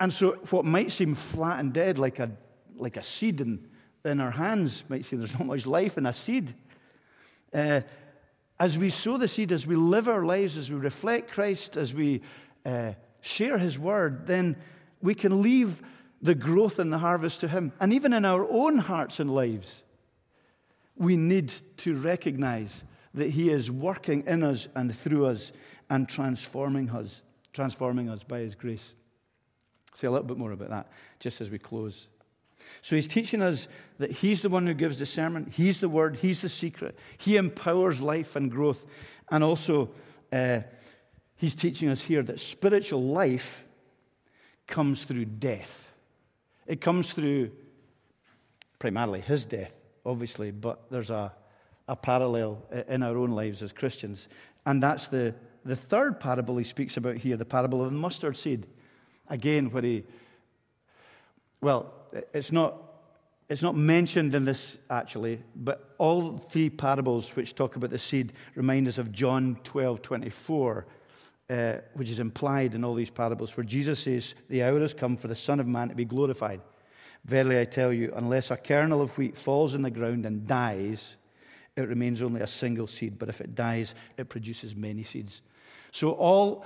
and 0.00 0.10
so, 0.10 0.38
what 0.48 0.64
might 0.64 0.92
seem 0.92 1.14
flat 1.14 1.60
and 1.60 1.74
dead, 1.74 1.98
like 1.98 2.20
a, 2.20 2.30
like 2.74 2.96
a 2.96 3.02
seed 3.02 3.42
in, 3.42 3.68
in 4.02 4.18
our 4.22 4.30
hands, 4.30 4.82
might 4.88 5.04
seem 5.04 5.18
there's 5.18 5.38
not 5.38 5.46
much 5.46 5.66
life 5.66 5.98
in 5.98 6.06
a 6.06 6.14
seed. 6.14 6.54
Uh, 7.52 7.82
as 8.58 8.78
we 8.78 8.88
sow 8.88 9.18
the 9.18 9.28
seed, 9.28 9.52
as 9.52 9.66
we 9.66 9.76
live 9.76 10.08
our 10.08 10.24
lives, 10.24 10.56
as 10.56 10.70
we 10.70 10.78
reflect 10.78 11.32
Christ, 11.32 11.76
as 11.76 11.92
we 11.92 12.22
uh, 12.64 12.92
share 13.20 13.58
His 13.58 13.78
word, 13.78 14.26
then 14.26 14.56
we 15.02 15.14
can 15.14 15.42
leave 15.42 15.82
the 16.22 16.34
growth 16.34 16.78
and 16.78 16.92
the 16.92 16.98
harvest 16.98 17.40
to 17.40 17.48
Him. 17.48 17.72
And 17.80 17.92
even 17.92 18.12
in 18.12 18.24
our 18.24 18.46
own 18.50 18.78
hearts 18.78 19.20
and 19.20 19.34
lives, 19.34 19.82
we 20.96 21.16
need 21.16 21.52
to 21.78 21.96
recognize 21.96 22.82
that 23.14 23.30
He 23.30 23.50
is 23.50 23.70
working 23.70 24.24
in 24.26 24.42
us 24.42 24.68
and 24.74 24.96
through 24.96 25.26
us 25.26 25.52
and 25.90 26.08
transforming 26.08 26.88
us. 26.90 27.20
transforming 27.52 28.08
us 28.08 28.22
by 28.22 28.38
his 28.38 28.54
grace. 28.54 28.92
Say 29.96 30.06
a 30.06 30.10
little 30.10 30.26
bit 30.26 30.38
more 30.38 30.52
about 30.52 30.70
that 30.70 30.86
just 31.18 31.40
as 31.40 31.50
we 31.50 31.58
close. 31.58 32.06
So 32.80 32.94
he's 32.94 33.08
teaching 33.08 33.42
us 33.42 33.66
that 33.98 34.12
he's 34.12 34.40
the 34.40 34.48
one 34.48 34.66
who 34.66 34.72
gives 34.72 34.96
discernment, 34.96 35.52
he's 35.54 35.80
the 35.80 35.88
word, 35.88 36.16
he's 36.16 36.42
the 36.42 36.48
secret. 36.48 36.96
He 37.18 37.36
empowers 37.36 38.00
life 38.00 38.36
and 38.36 38.50
growth. 38.50 38.84
And 39.30 39.42
also, 39.42 39.90
uh, 40.32 40.60
he's 41.36 41.56
teaching 41.56 41.88
us 41.88 42.02
here 42.02 42.22
that 42.22 42.38
spiritual 42.38 43.02
life 43.02 43.64
comes 44.68 45.02
through 45.02 45.24
death. 45.24 45.89
It 46.70 46.80
comes 46.80 47.12
through 47.12 47.50
primarily 48.78 49.20
his 49.20 49.44
death, 49.44 49.72
obviously, 50.06 50.52
but 50.52 50.88
there's 50.88 51.10
a, 51.10 51.32
a 51.88 51.96
parallel 51.96 52.62
in 52.86 53.02
our 53.02 53.18
own 53.18 53.32
lives 53.32 53.60
as 53.64 53.72
Christians. 53.72 54.28
And 54.64 54.80
that's 54.80 55.08
the, 55.08 55.34
the 55.64 55.74
third 55.74 56.20
parable 56.20 56.56
he 56.58 56.62
speaks 56.62 56.96
about 56.96 57.18
here 57.18 57.36
the 57.36 57.44
parable 57.44 57.84
of 57.84 57.90
the 57.90 57.98
mustard 57.98 58.36
seed. 58.36 58.68
Again, 59.28 59.72
where 59.72 59.82
he, 59.82 60.04
well, 61.60 61.92
it's 62.32 62.52
not, 62.52 62.80
it's 63.48 63.62
not 63.62 63.74
mentioned 63.74 64.32
in 64.32 64.44
this 64.44 64.78
actually, 64.88 65.42
but 65.56 65.96
all 65.98 66.38
three 66.38 66.70
parables 66.70 67.30
which 67.34 67.56
talk 67.56 67.74
about 67.74 67.90
the 67.90 67.98
seed 67.98 68.32
remind 68.54 68.86
us 68.86 68.96
of 68.96 69.10
John 69.10 69.58
12 69.64 70.02
24, 70.02 70.86
uh, 71.50 71.78
which 71.94 72.08
is 72.08 72.20
implied 72.20 72.74
in 72.74 72.84
all 72.84 72.94
these 72.94 73.10
parables, 73.10 73.56
where 73.56 73.64
Jesus 73.64 74.00
says, 74.00 74.34
The 74.48 74.62
hour 74.62 74.78
has 74.80 74.94
come 74.94 75.16
for 75.16 75.26
the 75.26 75.34
Son 75.34 75.58
of 75.58 75.66
Man 75.66 75.88
to 75.88 75.96
be 75.96 76.04
glorified. 76.04 76.60
Verily 77.24 77.58
I 77.58 77.64
tell 77.64 77.92
you, 77.92 78.12
unless 78.14 78.50
a 78.50 78.56
kernel 78.56 79.02
of 79.02 79.16
wheat 79.18 79.36
falls 79.36 79.74
in 79.74 79.82
the 79.82 79.90
ground 79.90 80.24
and 80.26 80.46
dies, 80.46 81.16
it 81.76 81.88
remains 81.88 82.22
only 82.22 82.40
a 82.40 82.46
single 82.46 82.86
seed, 82.86 83.18
but 83.18 83.28
if 83.28 83.40
it 83.40 83.54
dies, 83.54 83.94
it 84.16 84.28
produces 84.28 84.76
many 84.76 85.02
seeds. 85.02 85.42
So, 85.90 86.12
all, 86.12 86.64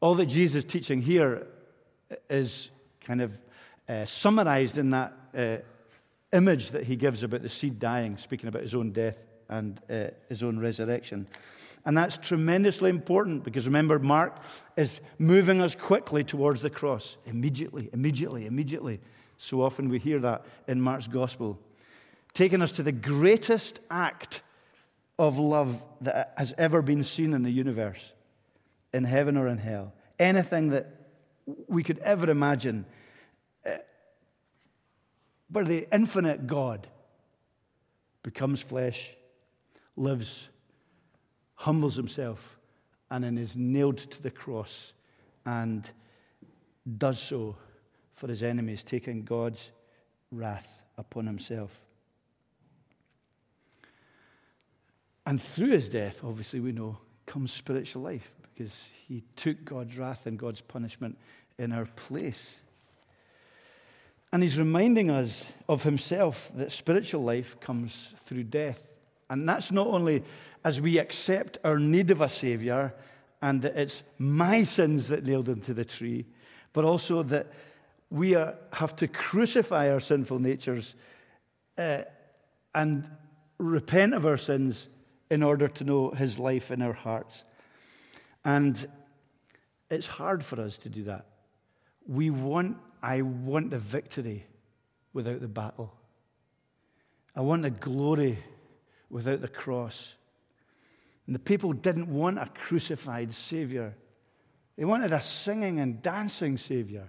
all 0.00 0.14
that 0.16 0.26
Jesus 0.26 0.64
is 0.64 0.70
teaching 0.70 1.00
here 1.00 1.46
is 2.28 2.68
kind 3.00 3.22
of 3.22 3.38
uh, 3.88 4.04
summarized 4.04 4.76
in 4.76 4.90
that 4.90 5.12
uh, 5.34 5.56
image 6.32 6.72
that 6.72 6.84
he 6.84 6.96
gives 6.96 7.22
about 7.22 7.42
the 7.42 7.48
seed 7.48 7.78
dying, 7.78 8.16
speaking 8.18 8.48
about 8.48 8.62
his 8.62 8.74
own 8.74 8.92
death 8.92 9.16
and 9.48 9.80
uh, 9.90 10.08
his 10.28 10.42
own 10.42 10.58
resurrection. 10.58 11.26
And 11.84 11.96
that's 11.96 12.18
tremendously 12.18 12.90
important 12.90 13.42
because 13.42 13.66
remember, 13.66 13.98
Mark 13.98 14.38
is 14.76 15.00
moving 15.18 15.60
us 15.60 15.74
quickly 15.74 16.24
towards 16.24 16.60
the 16.60 16.70
cross. 16.70 17.16
Immediately, 17.24 17.88
immediately, 17.92 18.46
immediately. 18.46 19.00
So 19.38 19.62
often 19.62 19.88
we 19.88 19.98
hear 19.98 20.18
that 20.20 20.44
in 20.68 20.80
Mark's 20.80 21.06
gospel. 21.06 21.58
Taking 22.34 22.60
us 22.62 22.72
to 22.72 22.82
the 22.82 22.92
greatest 22.92 23.80
act 23.90 24.42
of 25.18 25.38
love 25.38 25.82
that 26.02 26.34
has 26.36 26.54
ever 26.58 26.82
been 26.82 27.04
seen 27.04 27.32
in 27.34 27.42
the 27.42 27.50
universe, 27.50 28.00
in 28.92 29.04
heaven 29.04 29.36
or 29.36 29.48
in 29.48 29.58
hell. 29.58 29.92
Anything 30.18 30.70
that 30.70 30.86
we 31.66 31.82
could 31.82 31.98
ever 32.00 32.30
imagine 32.30 32.84
where 35.50 35.64
the 35.64 35.88
infinite 35.92 36.46
God 36.46 36.86
becomes 38.22 38.60
flesh, 38.60 39.10
lives, 39.96 40.48
humbles 41.60 41.94
himself, 41.94 42.58
and 43.10 43.22
then 43.22 43.36
is 43.36 43.54
nailed 43.54 43.98
to 43.98 44.22
the 44.22 44.30
cross 44.30 44.94
and 45.44 45.90
does 46.96 47.20
so 47.20 47.54
for 48.14 48.28
his 48.28 48.42
enemies, 48.42 48.82
taking 48.82 49.24
God's 49.24 49.70
wrath 50.32 50.82
upon 50.96 51.26
himself. 51.26 51.70
And 55.26 55.40
through 55.40 55.72
his 55.72 55.90
death, 55.90 56.24
obviously, 56.24 56.60
we 56.60 56.72
know, 56.72 56.96
comes 57.26 57.52
spiritual 57.52 58.02
life 58.02 58.30
because 58.54 58.88
he 59.06 59.22
took 59.36 59.62
God's 59.62 59.98
wrath 59.98 60.24
and 60.24 60.38
God's 60.38 60.62
punishment 60.62 61.18
in 61.58 61.72
our 61.72 61.84
place. 61.84 62.56
And 64.32 64.42
he's 64.42 64.58
reminding 64.58 65.10
us 65.10 65.44
of 65.68 65.82
himself 65.82 66.50
that 66.54 66.72
spiritual 66.72 67.22
life 67.22 67.60
comes 67.60 68.14
through 68.24 68.44
death. 68.44 68.80
And 69.30 69.48
that's 69.48 69.70
not 69.70 69.86
only 69.86 70.24
as 70.64 70.80
we 70.80 70.98
accept 70.98 71.56
our 71.64 71.78
need 71.78 72.10
of 72.10 72.20
a 72.20 72.28
Savior 72.28 72.92
and 73.40 73.62
that 73.62 73.76
it's 73.76 74.02
my 74.18 74.64
sins 74.64 75.08
that 75.08 75.24
nailed 75.24 75.48
him 75.48 75.62
to 75.62 75.72
the 75.72 75.84
tree, 75.84 76.26
but 76.72 76.84
also 76.84 77.22
that 77.22 77.46
we 78.10 78.34
are, 78.34 78.56
have 78.72 78.94
to 78.96 79.08
crucify 79.08 79.90
our 79.90 80.00
sinful 80.00 80.40
natures 80.40 80.94
uh, 81.78 82.02
and 82.74 83.08
repent 83.58 84.14
of 84.14 84.26
our 84.26 84.36
sins 84.36 84.88
in 85.30 85.42
order 85.42 85.68
to 85.68 85.84
know 85.84 86.10
his 86.10 86.38
life 86.38 86.70
in 86.70 86.82
our 86.82 86.92
hearts. 86.92 87.44
And 88.44 88.86
it's 89.90 90.06
hard 90.06 90.44
for 90.44 90.60
us 90.60 90.76
to 90.78 90.88
do 90.88 91.04
that. 91.04 91.26
We 92.06 92.30
want 92.30 92.78
I 93.02 93.22
want 93.22 93.70
the 93.70 93.78
victory 93.78 94.44
without 95.14 95.40
the 95.40 95.48
battle. 95.48 95.94
I 97.34 97.40
want 97.40 97.62
the 97.62 97.70
glory 97.70 98.38
without 99.10 99.40
the 99.40 99.48
cross. 99.48 100.14
And 101.26 101.34
the 101.34 101.40
people 101.40 101.72
didn't 101.72 102.08
want 102.08 102.38
a 102.38 102.48
crucified 102.54 103.34
Savior, 103.34 103.94
they 104.76 104.84
wanted 104.84 105.12
a 105.12 105.20
singing 105.20 105.80
and 105.80 106.00
dancing 106.00 106.56
Savior. 106.56 107.08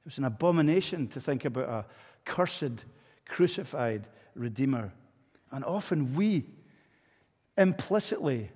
It 0.00 0.06
was 0.06 0.18
an 0.18 0.24
abomination 0.24 1.08
to 1.08 1.20
think 1.20 1.44
about 1.44 1.68
a 1.68 1.84
cursed, 2.24 2.84
crucified 3.26 4.06
Redeemer. 4.34 4.92
And 5.50 5.64
often 5.64 6.14
we 6.14 6.46
implicitly 7.56 8.50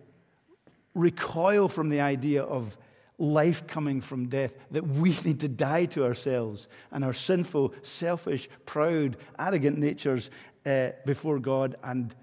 recoil 0.95 1.69
from 1.69 1.89
the 1.89 2.01
idea 2.01 2.43
of 2.43 2.77
life 3.19 3.67
coming 3.67 4.01
from 4.01 4.29
death, 4.29 4.53
that 4.71 4.87
we 4.87 5.11
need 5.25 5.41
to 5.41 5.49
die 5.49 5.87
to 5.87 6.05
ourselves 6.05 6.69
and 6.91 7.05
our 7.05 7.15
sinful, 7.15 7.75
selfish, 7.83 8.49
proud, 8.65 9.17
arrogant 9.39 9.79
natures 9.79 10.31
uh, 10.67 10.91
before 11.05 11.39
God 11.39 11.77
and 11.83 12.15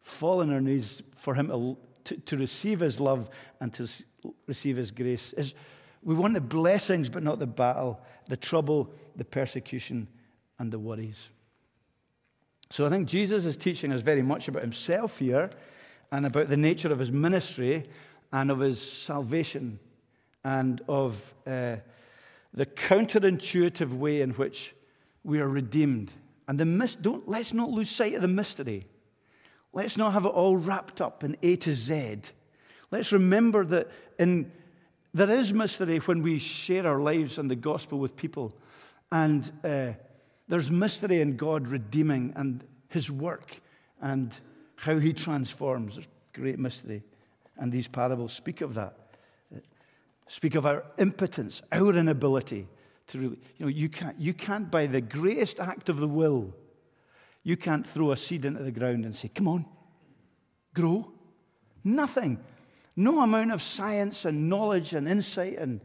fall 0.00 0.40
on 0.40 0.52
our 0.52 0.60
knees 0.60 1.02
for 1.16 1.34
Him 1.34 1.76
to, 2.04 2.16
to 2.16 2.36
receive 2.36 2.80
His 2.80 2.98
love 2.98 3.28
and 3.60 3.72
to 3.74 3.88
receive 4.46 4.76
His 4.76 4.90
grace. 4.90 5.32
Is 5.34 5.54
we 6.02 6.14
want 6.14 6.34
the 6.34 6.40
blessings, 6.40 7.08
but 7.08 7.22
not 7.22 7.38
the 7.38 7.46
battle, 7.46 8.00
the 8.28 8.36
trouble, 8.36 8.92
the 9.16 9.24
persecution, 9.24 10.08
and 10.58 10.70
the 10.70 10.78
worries. 10.78 11.28
So 12.70 12.86
I 12.86 12.88
think 12.90 13.08
Jesus 13.08 13.44
is 13.44 13.56
teaching 13.56 13.92
us 13.92 14.00
very 14.00 14.22
much 14.22 14.48
about 14.48 14.62
Himself 14.62 15.18
here 15.18 15.50
and 16.10 16.26
about 16.26 16.48
the 16.48 16.56
nature 16.56 16.92
of 16.92 16.98
His 16.98 17.10
ministry 17.12 17.88
and 18.32 18.50
of 18.50 18.60
His 18.60 18.80
salvation 18.80 19.78
and 20.44 20.82
of 20.88 21.34
uh, 21.46 21.76
the 22.52 22.66
counterintuitive 22.66 23.90
way 23.90 24.20
in 24.20 24.30
which 24.30 24.74
we 25.22 25.40
are 25.40 25.48
redeemed. 25.48 26.10
And 26.46 26.58
the 26.58 26.64
mis- 26.64 26.96
don't, 26.96 27.28
let's 27.28 27.52
not 27.52 27.70
lose 27.70 27.90
sight 27.90 28.14
of 28.14 28.22
the 28.22 28.28
mystery. 28.28 28.86
Let's 29.72 29.96
not 29.96 30.12
have 30.12 30.24
it 30.24 30.28
all 30.28 30.56
wrapped 30.56 31.00
up 31.00 31.24
in 31.24 31.36
A 31.42 31.56
to 31.56 31.74
Z. 31.74 32.20
Let's 32.90 33.12
remember 33.12 33.64
that 33.64 33.90
in, 34.18 34.52
there 35.12 35.30
is 35.30 35.52
mystery 35.52 35.98
when 35.98 36.22
we 36.22 36.38
share 36.38 36.86
our 36.86 37.00
lives 37.00 37.38
and 37.38 37.50
the 37.50 37.56
gospel 37.56 37.98
with 37.98 38.16
people. 38.16 38.54
And 39.10 39.50
uh, 39.64 39.92
there's 40.48 40.70
mystery 40.70 41.20
in 41.20 41.36
God 41.36 41.68
redeeming 41.68 42.32
and 42.36 42.64
his 42.88 43.10
work 43.10 43.60
and 44.00 44.38
how 44.76 44.98
he 44.98 45.12
transforms. 45.12 45.96
There's 45.96 46.08
great 46.32 46.58
mystery. 46.58 47.02
And 47.56 47.72
these 47.72 47.88
parables 47.88 48.32
speak 48.32 48.60
of 48.60 48.74
that 48.74 48.98
speak 50.28 50.54
of 50.54 50.66
our 50.66 50.84
impotence, 50.98 51.62
our 51.72 51.94
inability 51.94 52.66
to 53.08 53.18
really, 53.18 53.38
you 53.56 53.66
know, 53.66 53.68
you 53.68 53.88
can't, 53.88 54.18
you 54.18 54.32
can't, 54.32 54.70
by 54.70 54.86
the 54.86 55.00
greatest 55.00 55.60
act 55.60 55.88
of 55.88 55.98
the 55.98 56.08
will, 56.08 56.54
you 57.42 57.56
can't 57.56 57.86
throw 57.86 58.12
a 58.12 58.16
seed 58.16 58.44
into 58.44 58.62
the 58.62 58.70
ground 58.70 59.04
and 59.04 59.14
say, 59.14 59.28
come 59.28 59.48
on, 59.48 59.66
grow. 60.74 61.10
Nothing. 61.84 62.42
No 62.96 63.20
amount 63.20 63.52
of 63.52 63.62
science 63.62 64.24
and 64.24 64.48
knowledge 64.48 64.94
and 64.94 65.06
insight 65.06 65.58
and 65.58 65.80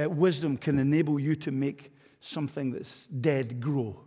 uh, 0.00 0.08
wisdom 0.08 0.56
can 0.56 0.78
enable 0.78 1.18
you 1.18 1.34
to 1.36 1.50
make 1.50 1.92
something 2.20 2.70
that's 2.70 3.06
dead 3.06 3.60
grow. 3.60 4.00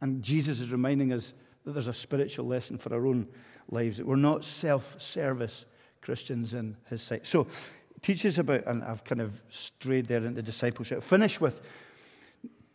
And 0.00 0.22
Jesus 0.22 0.60
is 0.60 0.70
reminding 0.70 1.12
us 1.12 1.32
that 1.64 1.72
there's 1.72 1.88
a 1.88 1.94
spiritual 1.94 2.46
lesson 2.46 2.78
for 2.78 2.92
our 2.94 3.06
own 3.06 3.28
lives, 3.70 3.98
that 3.98 4.06
we're 4.06 4.16
not 4.16 4.44
self 4.44 5.00
service 5.00 5.66
Christians 6.00 6.54
in 6.54 6.76
his 6.88 7.02
sight. 7.02 7.26
So 7.26 7.46
teaches 8.02 8.38
about, 8.38 8.66
and 8.66 8.82
I've 8.82 9.04
kind 9.04 9.20
of 9.20 9.42
strayed 9.50 10.06
there 10.06 10.24
into 10.24 10.42
discipleship. 10.42 11.02
Finish 11.02 11.40
with 11.40 11.60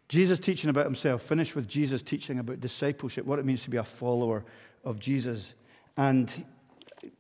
Jesus 0.07 0.39
teaching 0.39 0.69
about 0.69 0.85
himself. 0.85 1.21
Finish 1.23 1.55
with 1.55 1.67
Jesus 1.67 2.01
teaching 2.01 2.39
about 2.39 2.61
discipleship, 2.61 3.25
what 3.25 3.39
it 3.39 3.45
means 3.45 3.63
to 3.63 3.69
be 3.69 3.77
a 3.77 3.83
follower 3.83 4.43
of 4.83 4.99
Jesus. 4.99 5.53
And 5.97 6.31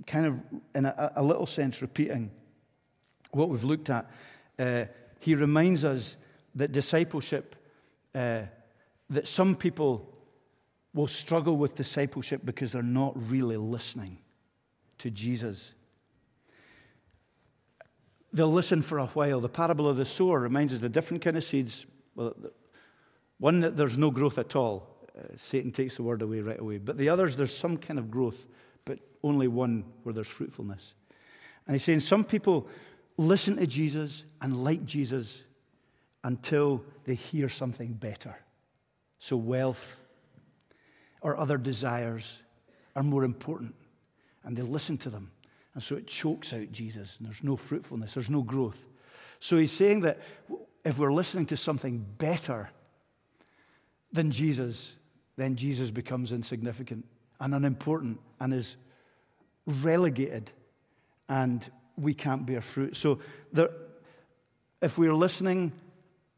kind 0.05 0.25
of, 0.27 0.39
in 0.75 0.85
a, 0.85 1.13
a 1.15 1.23
little 1.23 1.47
sense, 1.47 1.81
repeating 1.81 2.31
what 3.31 3.49
we've 3.49 3.63
looked 3.63 3.89
at, 3.89 4.09
uh, 4.59 4.85
he 5.19 5.35
reminds 5.35 5.83
us 5.83 6.15
that 6.55 6.71
discipleship, 6.71 7.55
uh, 8.13 8.41
that 9.09 9.27
some 9.27 9.55
people 9.55 10.11
will 10.93 11.07
struggle 11.07 11.57
with 11.57 11.75
discipleship 11.75 12.41
because 12.45 12.71
they're 12.71 12.83
not 12.83 13.13
really 13.29 13.57
listening 13.57 14.17
to 14.99 15.09
Jesus 15.09 15.73
they'll 18.35 18.51
listen 18.51 18.81
for 18.81 18.99
a 18.99 19.07
while. 19.07 19.39
The 19.39 19.49
parable 19.49 19.87
of 19.87 19.97
the 19.97 20.05
sower 20.05 20.39
reminds 20.39 20.73
us 20.73 20.81
the 20.81 20.89
different 20.89 21.23
kind 21.23 21.37
of 21.37 21.43
seeds. 21.43 21.85
Well, 22.15 22.35
one 23.39 23.61
that 23.61 23.77
there's 23.77 23.97
no 23.97 24.11
growth 24.11 24.37
at 24.37 24.55
all. 24.55 24.87
Uh, 25.17 25.21
Satan 25.37 25.71
takes 25.71 25.95
the 25.95 26.03
word 26.03 26.21
away 26.21 26.41
right 26.41 26.59
away. 26.59 26.77
But 26.77 26.97
the 26.97 27.09
others, 27.09 27.37
there's 27.37 27.55
some 27.55 27.77
kind 27.77 27.97
of 27.97 28.11
growth, 28.11 28.47
but 28.83 28.99
only 29.23 29.47
one 29.47 29.85
where 30.03 30.13
there's 30.13 30.27
fruitfulness. 30.27 30.93
And 31.65 31.75
he's 31.75 31.83
saying 31.83 32.01
some 32.01 32.23
people 32.23 32.67
listen 33.17 33.55
to 33.57 33.65
Jesus 33.65 34.25
and 34.41 34.63
like 34.63 34.85
Jesus 34.85 35.43
until 36.23 36.83
they 37.05 37.15
hear 37.15 37.49
something 37.49 37.93
better. 37.93 38.35
So 39.19 39.37
wealth 39.37 39.97
or 41.21 41.37
other 41.37 41.57
desires 41.57 42.39
are 42.95 43.03
more 43.03 43.23
important, 43.23 43.73
and 44.43 44.55
they 44.55 44.61
listen 44.61 44.97
to 44.99 45.09
them. 45.09 45.31
And 45.75 45.83
so 45.83 45.95
it 45.97 46.07
chokes 46.07 46.53
out 46.53 46.71
Jesus, 46.71 47.17
and 47.19 47.27
there's 47.27 47.43
no 47.43 47.57
fruitfulness, 47.57 48.13
there's 48.13 48.29
no 48.29 48.41
growth. 48.41 48.83
So 49.39 49.57
he's 49.57 49.71
saying 49.71 50.01
that 50.01 50.19
if 50.83 50.97
we're 50.97 51.13
listening 51.13 51.45
to 51.47 51.57
something 51.57 52.03
better 52.17 52.69
than 54.11 54.31
Jesus, 54.31 54.93
then 55.35 55.57
Jesus 55.57 55.91
becomes 55.91 56.31
insignificant 56.31 57.05
and 57.39 57.53
unimportant 57.53 58.19
and 58.39 58.53
is 58.53 58.77
relegated, 59.67 60.49
and 61.27 61.69
we 61.97 62.13
can't 62.13 62.45
bear 62.45 62.61
fruit. 62.61 62.95
So 62.95 63.19
there, 63.51 63.69
if 64.81 64.97
we're 64.97 65.13
listening 65.13 65.73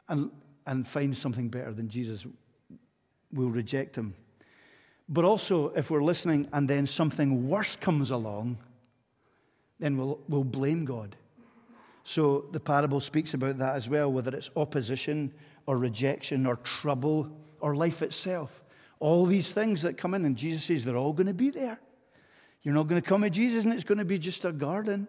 and, 0.09 0.31
and 0.65 0.87
find 0.87 1.15
something 1.15 1.49
better 1.49 1.73
than 1.73 1.89
Jesus, 1.89 2.25
we'll 3.31 3.49
reject 3.49 3.95
him. 3.95 4.15
But 5.09 5.25
also, 5.25 5.69
if 5.69 5.89
we're 5.89 6.03
listening 6.03 6.47
and 6.51 6.67
then 6.67 6.87
something 6.87 7.47
worse 7.47 7.75
comes 7.75 8.11
along, 8.11 8.57
then 9.79 9.97
we'll, 9.97 10.19
we'll 10.27 10.43
blame 10.43 10.85
God. 10.85 11.15
So 12.03 12.45
the 12.51 12.59
parable 12.59 13.01
speaks 13.01 13.33
about 13.33 13.57
that 13.57 13.75
as 13.75 13.89
well, 13.89 14.11
whether 14.11 14.35
it's 14.35 14.49
opposition 14.55 15.33
or 15.65 15.77
rejection 15.77 16.45
or 16.45 16.55
trouble 16.57 17.29
or 17.59 17.75
life 17.75 18.01
itself. 18.01 18.63
All 18.99 19.25
these 19.25 19.51
things 19.51 19.81
that 19.81 19.97
come 19.97 20.13
in, 20.13 20.25
and 20.25 20.35
Jesus 20.37 20.63
says 20.63 20.85
they're 20.85 20.95
all 20.95 21.13
going 21.13 21.27
to 21.27 21.33
be 21.33 21.49
there. 21.49 21.79
You're 22.63 22.73
not 22.73 22.87
going 22.87 23.01
to 23.01 23.07
come 23.07 23.21
to 23.21 23.29
Jesus 23.29 23.65
and 23.65 23.73
it's 23.73 23.83
going 23.83 23.97
to 23.97 24.05
be 24.05 24.17
just 24.17 24.45
a 24.45 24.51
garden. 24.51 25.07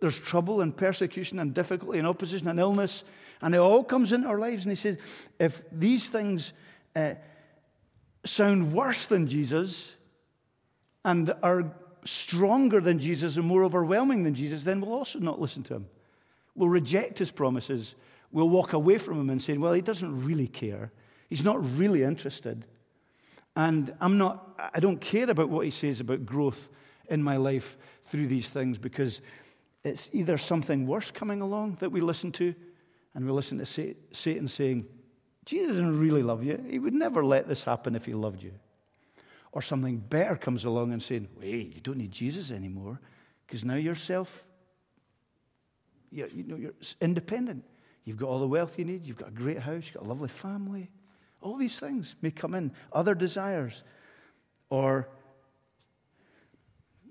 There's 0.00 0.18
trouble 0.18 0.60
and 0.60 0.76
persecution 0.76 1.38
and 1.38 1.54
difficulty 1.54 1.98
and 1.98 2.06
opposition 2.06 2.48
and 2.48 2.60
illness, 2.60 3.04
and 3.40 3.54
it 3.54 3.58
all 3.58 3.82
comes 3.82 4.12
into 4.12 4.28
our 4.28 4.38
lives. 4.38 4.64
And 4.64 4.72
he 4.72 4.76
says, 4.76 4.96
if 5.38 5.62
these 5.72 6.08
things 6.08 6.52
uh, 6.94 7.14
sound 8.24 8.72
worse 8.72 9.06
than 9.06 9.26
Jesus 9.26 9.92
and 11.04 11.34
are 11.42 11.72
stronger 12.04 12.80
than 12.80 12.98
Jesus 12.98 13.36
and 13.36 13.46
more 13.46 13.64
overwhelming 13.64 14.24
than 14.24 14.34
Jesus, 14.34 14.64
then 14.64 14.80
we'll 14.80 14.94
also 14.94 15.18
not 15.18 15.40
listen 15.40 15.62
to 15.64 15.74
him. 15.74 15.86
We'll 16.54 16.68
reject 16.68 17.18
his 17.18 17.30
promises. 17.30 17.94
We'll 18.32 18.48
walk 18.48 18.72
away 18.72 18.98
from 18.98 19.20
him 19.20 19.30
and 19.30 19.42
say, 19.42 19.56
well, 19.56 19.72
he 19.72 19.80
doesn't 19.80 20.24
really 20.24 20.48
care. 20.48 20.92
He's 21.28 21.44
not 21.44 21.62
really 21.78 22.02
interested. 22.02 22.64
And 23.56 23.94
I'm 24.00 24.18
not, 24.18 24.58
I 24.74 24.80
don't 24.80 25.00
care 25.00 25.28
about 25.28 25.48
what 25.48 25.64
he 25.64 25.70
says 25.70 26.00
about 26.00 26.24
growth 26.24 26.68
in 27.08 27.22
my 27.22 27.36
life 27.36 27.76
through 28.06 28.28
these 28.28 28.48
things 28.48 28.78
because 28.78 29.20
it's 29.84 30.08
either 30.12 30.38
something 30.38 30.86
worse 30.86 31.10
coming 31.10 31.40
along 31.40 31.78
that 31.80 31.90
we 31.90 32.00
listen 32.00 32.32
to, 32.32 32.54
and 33.14 33.24
we 33.24 33.32
listen 33.32 33.58
to 33.58 33.94
Satan 34.12 34.48
saying, 34.48 34.86
Jesus 35.44 35.68
doesn't 35.68 35.98
really 35.98 36.22
love 36.22 36.44
you. 36.44 36.62
He 36.68 36.78
would 36.78 36.94
never 36.94 37.24
let 37.24 37.48
this 37.48 37.64
happen 37.64 37.96
if 37.96 38.04
he 38.04 38.14
loved 38.14 38.42
you. 38.42 38.52
Or 39.52 39.62
something 39.62 39.98
better 39.98 40.36
comes 40.36 40.64
along 40.64 40.92
and 40.92 41.02
saying, 41.02 41.28
wait, 41.38 41.74
you 41.74 41.80
don't 41.80 41.98
need 41.98 42.12
Jesus 42.12 42.50
anymore 42.50 43.00
because 43.46 43.64
now 43.64 43.76
you're 43.76 43.94
self, 43.94 44.44
you're, 46.10 46.28
you 46.28 46.44
know, 46.44 46.56
you're 46.56 46.74
independent. 47.00 47.64
You've 48.04 48.16
got 48.16 48.28
all 48.28 48.40
the 48.40 48.48
wealth 48.48 48.78
you 48.78 48.84
need. 48.84 49.06
You've 49.06 49.16
got 49.16 49.28
a 49.28 49.32
great 49.32 49.58
house. 49.58 49.84
You've 49.86 49.94
got 49.94 50.04
a 50.04 50.08
lovely 50.08 50.28
family. 50.28 50.90
All 51.40 51.56
these 51.56 51.78
things 51.78 52.14
may 52.22 52.30
come 52.30 52.54
in. 52.54 52.72
Other 52.92 53.14
desires 53.14 53.82
or 54.70 55.08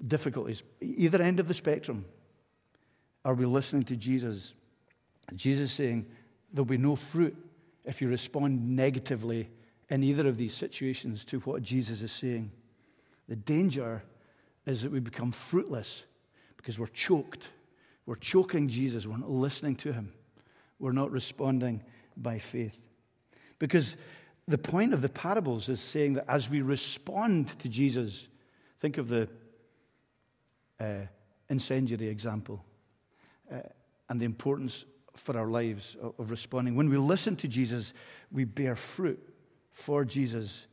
difficulties. 0.05 0.63
Either 0.81 1.21
end 1.21 1.39
of 1.39 1.47
the 1.47 1.53
spectrum. 1.53 2.05
Are 3.23 3.33
we 3.33 3.45
listening 3.45 3.83
to 3.83 3.95
Jesus? 3.95 4.53
Jesus 5.35 5.71
saying, 5.71 6.05
There'll 6.51 6.65
be 6.65 6.77
no 6.77 6.95
fruit 6.95 7.35
if 7.83 8.01
you 8.01 8.07
respond 8.07 8.75
negatively 8.75 9.49
in 9.89 10.03
either 10.03 10.27
of 10.27 10.37
these 10.37 10.53
situations 10.53 11.23
to 11.25 11.39
what 11.39 11.61
Jesus 11.61 12.01
is 12.01 12.11
saying. 12.11 12.51
The 13.27 13.35
danger 13.35 14.03
is 14.65 14.81
that 14.81 14.91
we 14.91 14.99
become 14.99 15.31
fruitless 15.31 16.03
because 16.57 16.77
we're 16.77 16.87
choked. 16.87 17.49
We're 18.05 18.15
choking 18.15 18.67
Jesus. 18.67 19.07
We're 19.07 19.17
not 19.17 19.31
listening 19.31 19.75
to 19.77 19.93
him. 19.93 20.13
We're 20.79 20.91
not 20.91 21.11
responding 21.11 21.83
by 22.15 22.39
faith. 22.39 22.77
Because 23.59 23.95
the 24.47 24.57
point 24.57 24.93
of 24.93 25.01
the 25.01 25.09
parables 25.09 25.69
is 25.69 25.81
saying 25.81 26.13
that 26.13 26.25
as 26.27 26.49
we 26.49 26.61
respond 26.61 27.57
to 27.59 27.69
Jesus, 27.69 28.27
think 28.79 28.97
of 28.97 29.07
the 29.07 29.27
uh, 30.79 31.07
incendiary 31.49 32.07
example 32.07 32.63
uh, 33.51 33.59
and 34.09 34.19
the 34.19 34.25
importance 34.25 34.85
for 35.15 35.37
our 35.37 35.47
lives 35.47 35.97
of, 36.01 36.13
of 36.19 36.29
responding. 36.29 36.75
When 36.75 36.89
we 36.89 36.97
listen 36.97 37.35
to 37.37 37.47
Jesus, 37.47 37.93
we 38.31 38.43
bear 38.43 38.75
fruit 38.75 39.19
for 39.77 40.03
Jesus 40.03 40.65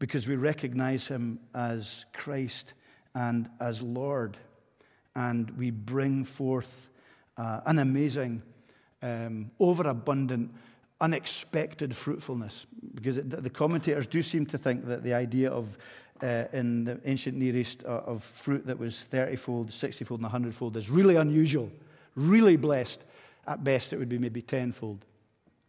because 0.00 0.26
we 0.26 0.34
recognize 0.34 1.06
him 1.06 1.38
as 1.54 2.04
Christ 2.12 2.74
and 3.14 3.48
as 3.60 3.80
Lord. 3.80 4.36
And 5.14 5.50
we 5.56 5.70
bring 5.70 6.24
forth 6.24 6.90
uh, 7.38 7.60
an 7.64 7.78
amazing, 7.78 8.42
um, 9.00 9.52
overabundant, 9.60 10.52
unexpected 11.00 11.96
fruitfulness. 11.96 12.66
Because 12.94 13.16
it, 13.16 13.30
the 13.30 13.48
commentators 13.48 14.08
do 14.08 14.22
seem 14.22 14.44
to 14.46 14.58
think 14.58 14.86
that 14.86 15.04
the 15.04 15.14
idea 15.14 15.48
of, 15.50 15.78
uh, 16.20 16.44
in 16.52 16.84
the 16.84 17.00
ancient 17.04 17.38
Near 17.38 17.56
East, 17.56 17.84
uh, 17.84 18.02
of 18.06 18.24
fruit 18.24 18.66
that 18.66 18.78
was 18.78 18.98
30 18.98 19.36
fold, 19.36 19.72
60 19.72 20.04
fold, 20.04 20.18
and 20.18 20.24
100 20.24 20.52
fold 20.52 20.76
is 20.76 20.90
really 20.90 21.14
unusual, 21.14 21.70
really 22.16 22.56
blessed. 22.56 23.00
At 23.46 23.62
best, 23.62 23.92
it 23.92 23.98
would 23.98 24.08
be 24.08 24.18
maybe 24.18 24.42
tenfold 24.42 25.06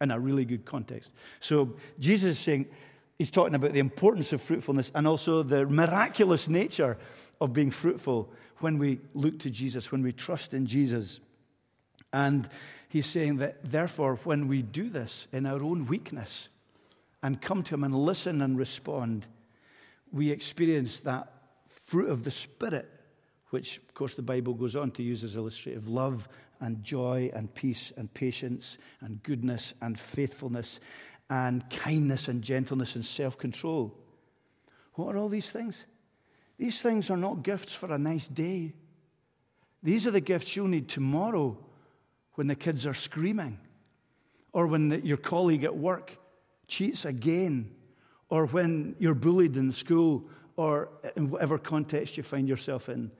in 0.00 0.10
a 0.10 0.18
really 0.18 0.44
good 0.44 0.64
context. 0.64 1.10
So 1.40 1.76
Jesus 1.98 2.36
is 2.36 2.38
saying, 2.38 2.66
he's 3.18 3.30
talking 3.30 3.54
about 3.54 3.72
the 3.72 3.80
importance 3.80 4.32
of 4.32 4.40
fruitfulness 4.40 4.92
and 4.94 5.06
also 5.06 5.42
the 5.42 5.66
miraculous 5.66 6.48
nature 6.48 6.96
of 7.40 7.52
being 7.52 7.70
fruitful 7.70 8.30
when 8.58 8.78
we 8.78 9.00
look 9.14 9.38
to 9.40 9.50
Jesus, 9.50 9.92
when 9.92 10.02
we 10.02 10.12
trust 10.12 10.54
in 10.54 10.66
Jesus. 10.66 11.20
And 12.12 12.48
he's 12.88 13.06
saying 13.06 13.36
that, 13.36 13.58
therefore, 13.62 14.16
when 14.24 14.48
we 14.48 14.62
do 14.62 14.88
this 14.88 15.26
in 15.32 15.46
our 15.46 15.62
own 15.62 15.86
weakness 15.86 16.48
and 17.22 17.40
come 17.40 17.62
to 17.64 17.74
him 17.74 17.84
and 17.84 17.94
listen 17.94 18.42
and 18.42 18.58
respond, 18.58 19.26
we 20.12 20.30
experience 20.30 21.00
that 21.00 21.32
fruit 21.84 22.08
of 22.08 22.24
the 22.24 22.30
Spirit, 22.30 22.88
which, 23.50 23.78
of 23.78 23.94
course, 23.94 24.14
the 24.14 24.22
Bible 24.22 24.54
goes 24.54 24.76
on 24.76 24.90
to 24.92 25.02
use 25.02 25.24
as 25.24 25.36
illustrative 25.36 25.88
love 25.88 26.28
and 26.60 26.82
joy 26.82 27.30
and 27.34 27.54
peace 27.54 27.92
and 27.96 28.12
patience 28.12 28.78
and 29.00 29.22
goodness 29.22 29.74
and 29.80 29.98
faithfulness 29.98 30.80
and 31.30 31.68
kindness 31.70 32.28
and 32.28 32.42
gentleness 32.42 32.94
and 32.94 33.04
self 33.04 33.38
control. 33.38 33.94
What 34.94 35.14
are 35.14 35.18
all 35.18 35.28
these 35.28 35.50
things? 35.50 35.84
These 36.58 36.80
things 36.80 37.10
are 37.10 37.16
not 37.16 37.42
gifts 37.42 37.72
for 37.72 37.92
a 37.92 37.98
nice 37.98 38.26
day. 38.26 38.74
These 39.82 40.06
are 40.06 40.10
the 40.10 40.20
gifts 40.20 40.56
you'll 40.56 40.66
need 40.66 40.88
tomorrow 40.88 41.56
when 42.34 42.48
the 42.48 42.56
kids 42.56 42.86
are 42.86 42.94
screaming, 42.94 43.58
or 44.52 44.66
when 44.66 44.88
the, 44.88 45.00
your 45.00 45.16
colleague 45.16 45.64
at 45.64 45.76
work 45.76 46.16
cheats 46.66 47.04
again, 47.04 47.70
or 48.28 48.46
when 48.46 48.96
you're 48.98 49.14
bullied 49.14 49.56
in 49.56 49.72
school, 49.72 50.24
or 50.56 50.88
in 51.16 51.30
whatever 51.30 51.58
context 51.58 52.16
you 52.16 52.22
find 52.22 52.48
yourself 52.48 52.88
in. 52.88 53.12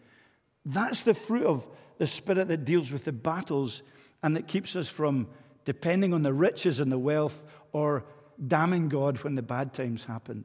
That's 0.66 1.02
the 1.02 1.14
fruit 1.14 1.46
of 1.46 1.66
the 1.98 2.06
spirit 2.06 2.48
that 2.48 2.64
deals 2.64 2.90
with 2.90 3.04
the 3.04 3.12
battles 3.12 3.82
and 4.22 4.36
that 4.36 4.48
keeps 4.48 4.74
us 4.76 4.88
from 4.88 5.28
depending 5.64 6.14
on 6.14 6.22
the 6.22 6.32
riches 6.32 6.80
and 6.80 6.90
the 6.90 6.98
wealth 6.98 7.42
or 7.72 8.04
damning 8.46 8.88
God 8.88 9.18
when 9.18 9.34
the 9.34 9.42
bad 9.42 9.74
times 9.74 10.04
happen. 10.04 10.44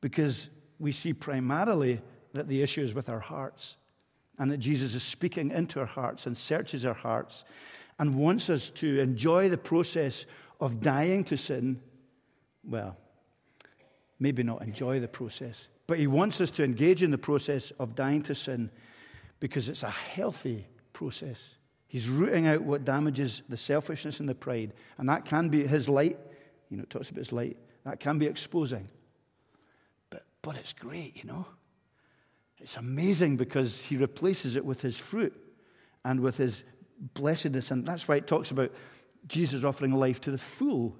Because 0.00 0.50
we 0.78 0.92
see 0.92 1.12
primarily 1.12 2.00
that 2.34 2.48
the 2.48 2.62
issue 2.62 2.82
is 2.82 2.94
with 2.94 3.08
our 3.08 3.20
hearts 3.20 3.76
and 4.38 4.50
that 4.50 4.58
Jesus 4.58 4.94
is 4.94 5.02
speaking 5.02 5.50
into 5.50 5.80
our 5.80 5.86
hearts 5.86 6.26
and 6.26 6.36
searches 6.36 6.84
our 6.84 6.94
hearts 6.94 7.44
and 7.98 8.16
wants 8.16 8.50
us 8.50 8.70
to 8.70 8.98
enjoy 8.98 9.48
the 9.48 9.58
process 9.58 10.24
of 10.60 10.80
dying 10.80 11.24
to 11.24 11.36
sin. 11.36 11.80
Well, 12.64 12.96
maybe 14.18 14.42
not 14.42 14.62
enjoy 14.62 15.00
the 15.00 15.08
process, 15.08 15.66
but 15.86 15.98
he 15.98 16.06
wants 16.06 16.40
us 16.40 16.50
to 16.52 16.64
engage 16.64 17.02
in 17.02 17.10
the 17.10 17.18
process 17.18 17.72
of 17.78 17.94
dying 17.94 18.22
to 18.24 18.34
sin 18.34 18.70
because 19.40 19.68
it's 19.68 19.82
a 19.82 19.90
healthy 19.90 20.66
process. 20.92 21.56
He's 21.88 22.08
rooting 22.08 22.46
out 22.46 22.62
what 22.62 22.84
damages 22.84 23.42
the 23.48 23.56
selfishness 23.56 24.20
and 24.20 24.28
the 24.28 24.34
pride. 24.34 24.74
And 24.98 25.08
that 25.08 25.24
can 25.24 25.48
be 25.48 25.66
his 25.66 25.88
light. 25.88 26.18
You 26.70 26.76
know, 26.76 26.84
it 26.84 26.90
talks 26.90 27.10
about 27.10 27.18
his 27.18 27.32
light. 27.32 27.56
That 27.84 27.98
can 27.98 28.18
be 28.18 28.26
exposing. 28.26 28.88
But, 30.10 30.24
but 30.42 30.56
it's 30.56 30.72
great, 30.72 31.24
you 31.24 31.28
know. 31.28 31.46
It's 32.60 32.76
amazing 32.76 33.38
because 33.38 33.80
he 33.80 33.96
replaces 33.96 34.54
it 34.54 34.64
with 34.64 34.82
his 34.82 34.98
fruit 34.98 35.34
and 36.04 36.20
with 36.20 36.36
his 36.36 36.62
blessedness. 37.14 37.70
And 37.70 37.86
that's 37.86 38.06
why 38.06 38.16
it 38.16 38.26
talks 38.26 38.50
about 38.50 38.70
Jesus 39.26 39.64
offering 39.64 39.92
life 39.92 40.20
to 40.22 40.30
the 40.30 40.38
full. 40.38 40.94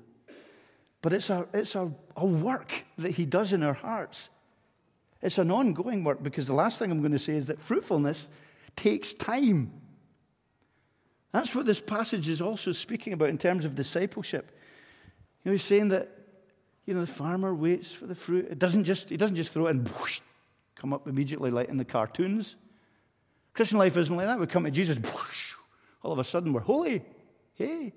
But 1.03 1.13
it's 1.13 1.31
a, 1.31 1.47
it's 1.53 1.75
a, 1.75 1.93
a 2.17 2.27
work 2.27 2.73
that 2.99 3.13
he 3.13 3.27
does 3.27 3.53
in 3.53 3.63
our 3.63 3.75
hearts. 3.75 4.29
It's 5.23 5.39
an 5.39 5.51
ongoing 5.51 6.03
work 6.05 6.23
because 6.23 6.47
the 6.47 6.55
last 6.55 6.79
thing 6.79 6.91
I'm 6.91 7.01
going 7.01 7.13
to 7.13 7.19
say 7.19 7.35
is 7.35 7.47
that 7.47 7.61
fruitfulness 7.61 8.29
takes 8.77 9.13
time. 9.13 9.73
That's 11.33 11.55
what 11.55 11.67
this 11.67 11.81
passage 11.81 12.29
is 12.29 12.41
also 12.41 12.73
speaking 12.73 13.13
about 13.13 13.29
in 13.29 13.39
terms 13.39 13.65
of 13.65 13.75
discipleship. 13.75 14.57
You 15.45 15.51
know, 15.51 15.53
he's 15.53 15.65
saying 15.65 15.89
that, 15.89 16.09
you 16.87 16.95
know, 16.95 17.01
the 17.01 17.07
farmer 17.07 17.55
waits 17.55 17.93
for 17.93 18.07
the 18.07 18.15
fruit. 18.15 18.49
It 18.51 18.59
doesn't 18.59 18.85
just, 18.85 19.11
he 19.11 19.17
doesn't 19.17 19.37
just 19.37 19.51
throw 19.51 19.67
it 19.67 19.71
and 19.71 19.89
whoosh, 19.89 20.21
come 20.75 20.93
up 20.93 21.07
immediately 21.07 21.51
like 21.51 21.69
in 21.69 21.77
the 21.77 21.85
cartoons. 21.85 22.57
Christian 23.55 23.79
life 23.79 23.97
isn't 23.97 24.15
like 24.15 24.27
that. 24.27 24.41
We 24.41 24.47
come 24.47 24.65
to 24.65 24.71
Jesus, 24.71 24.97
whoosh, 24.97 25.55
all 26.03 26.13
of 26.13 26.19
a 26.19 26.25
sudden 26.25 26.53
we're 26.53 26.61
holy. 26.61 27.03
Hey. 27.55 27.93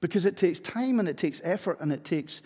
Because 0.00 0.26
it 0.26 0.36
takes 0.36 0.60
time 0.60 1.00
and 1.00 1.08
it 1.08 1.16
takes 1.16 1.40
effort 1.42 1.78
and 1.80 1.92
it 1.92 2.04
takes 2.04 2.40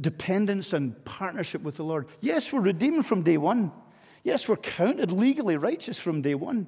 dependence 0.00 0.72
and 0.72 1.04
partnership 1.04 1.62
with 1.62 1.76
the 1.76 1.84
Lord. 1.84 2.06
Yes, 2.20 2.52
we're 2.52 2.60
redeemed 2.60 3.06
from 3.06 3.22
day 3.22 3.36
one. 3.36 3.72
Yes, 4.22 4.48
we're 4.48 4.56
counted 4.56 5.12
legally 5.12 5.56
righteous 5.56 5.98
from 5.98 6.22
day 6.22 6.34
one. 6.34 6.66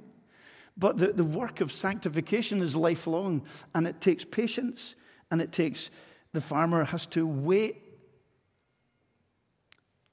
But 0.77 0.97
the, 0.97 1.13
the 1.13 1.25
work 1.25 1.61
of 1.61 1.73
sanctification 1.73 2.63
is 2.63 2.77
lifelong 2.77 3.43
and 3.75 3.87
it 3.87 4.01
takes 4.01 4.25
patience 4.25 4.95
and 5.31 5.43
it 5.43 5.53
takes, 5.53 5.91
the 6.33 6.41
farmer 6.41 6.85
has 6.85 7.07
to 7.07 7.27
wait 7.27 7.83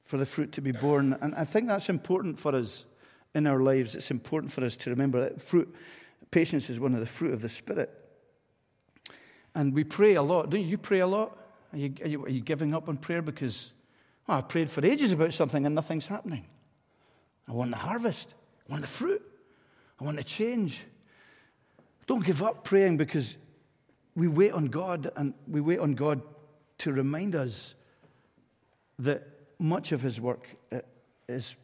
for 0.04 0.18
the 0.18 0.26
fruit 0.26 0.52
to 0.54 0.62
be 0.62 0.72
born. 0.72 1.18
And 1.22 1.36
I 1.36 1.46
think 1.46 1.68
that's 1.68 1.90
important 1.90 2.40
for 2.40 2.56
us 2.56 2.86
in 3.34 3.48
our 3.48 3.60
lives. 3.60 3.96
It's 3.96 4.12
important 4.12 4.52
for 4.52 4.64
us 4.64 4.76
to 4.78 4.90
remember 4.90 5.22
that 5.22 5.42
fruit, 5.42 5.74
patience 6.32 6.70
is 6.70 6.80
one 6.80 6.94
of 6.94 7.00
the 7.00 7.06
fruit 7.06 7.34
of 7.34 7.42
the 7.42 7.50
Spirit. 7.50 7.92
And 9.54 9.74
we 9.74 9.84
pray 9.84 10.16
a 10.16 10.22
lot. 10.22 10.50
Don't 10.50 10.62
you? 10.62 10.68
You 10.68 10.78
pray 10.78 11.00
a 11.00 11.08
lot? 11.08 11.38
Are 11.76 11.78
you, 11.78 11.94
are 12.02 12.08
you, 12.08 12.26
are 12.26 12.30
you 12.30 12.40
giving 12.40 12.74
up 12.74 12.88
on 12.88 12.96
prayer 12.96 13.22
because, 13.22 13.72
well, 14.26 14.38
I 14.38 14.42
prayed 14.42 14.72
for 14.72 14.86
ages 14.86 15.12
about 15.12 15.34
something 15.34 15.66
and 15.66 15.76
nothing's 15.76 16.08
happening? 16.08 16.46
I 17.50 17.52
want 17.52 17.72
the 17.72 17.78
harvest. 17.78 18.34
I 18.68 18.72
want 18.72 18.82
the 18.82 18.88
fruit. 18.88 19.22
I 20.00 20.06
want 20.06 20.18
to 20.18 20.24
change. 20.24 20.82
Don't 22.08 22.26
give 22.26 22.42
up 22.42 22.64
praying 22.64 22.96
because 22.96 23.36
we 24.16 24.30
wait 24.30 24.54
on 24.54 24.68
God 24.68 25.12
and 25.18 25.34
we 25.50 25.60
wait 25.60 25.80
on 25.80 25.96
God 25.96 26.22
to 26.78 26.94
remind 26.94 27.36
us 27.36 27.76
that 29.00 29.28
much 29.60 29.92
of 29.92 30.02
His 30.02 30.22
work 30.22 30.48
uh, 30.72 30.80
is, 31.28 31.56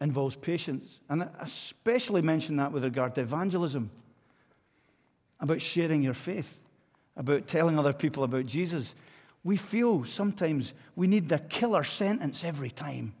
involves 0.00 0.36
patience. 0.36 1.00
And 1.08 1.24
I 1.24 1.28
especially 1.40 2.22
mention 2.22 2.56
that 2.58 2.70
with 2.70 2.84
regard 2.84 3.16
to 3.16 3.22
evangelism, 3.22 3.90
about 5.40 5.60
sharing 5.60 6.02
your 6.02 6.14
faith, 6.14 6.60
about 7.16 7.48
telling 7.48 7.76
other 7.76 7.92
people 7.92 8.22
about 8.22 8.46
Jesus. 8.46 8.94
We 9.48 9.56
feel 9.56 10.04
sometimes 10.04 10.74
we 10.94 11.06
need 11.06 11.30
the 11.30 11.38
killer 11.38 11.82
sentence 11.82 12.44
every 12.44 12.70
time. 12.70 13.14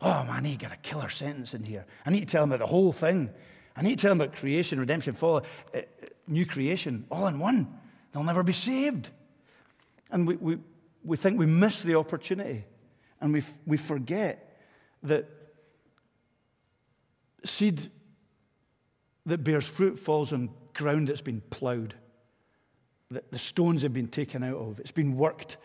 Oh 0.00 0.24
man, 0.24 0.30
I 0.30 0.40
need 0.40 0.52
to 0.52 0.66
get 0.66 0.72
a 0.72 0.78
killer 0.78 1.10
sentence 1.10 1.52
in 1.52 1.64
here. 1.64 1.84
I 2.06 2.08
need 2.08 2.20
to 2.20 2.26
tell 2.26 2.44
them 2.44 2.52
about 2.52 2.64
the 2.64 2.70
whole 2.70 2.94
thing. 2.94 3.28
I 3.76 3.82
need 3.82 3.98
to 3.98 4.00
tell 4.00 4.12
them 4.12 4.22
about 4.22 4.34
creation, 4.34 4.80
redemption, 4.80 5.12
fall, 5.12 5.42
uh, 5.74 5.80
new 6.26 6.46
creation, 6.46 7.04
all 7.10 7.26
in 7.26 7.38
one. 7.38 7.78
They'll 8.10 8.24
never 8.24 8.42
be 8.42 8.54
saved. 8.54 9.10
And 10.10 10.26
we, 10.26 10.36
we, 10.36 10.58
we 11.04 11.18
think 11.18 11.38
we 11.38 11.44
miss 11.44 11.82
the 11.82 11.96
opportunity. 11.96 12.64
And 13.20 13.30
we, 13.34 13.42
we 13.66 13.76
forget 13.76 14.62
that 15.02 15.28
seed 17.44 17.90
that 19.26 19.44
bears 19.44 19.66
fruit 19.66 19.98
falls 19.98 20.32
on 20.32 20.48
ground 20.72 21.08
that's 21.08 21.20
been 21.20 21.42
ploughed, 21.50 21.92
that 23.10 23.30
the 23.30 23.38
stones 23.38 23.82
have 23.82 23.92
been 23.92 24.08
taken 24.08 24.42
out 24.42 24.56
of, 24.56 24.80
it's 24.80 24.92
been 24.92 25.16
worked, 25.16 25.56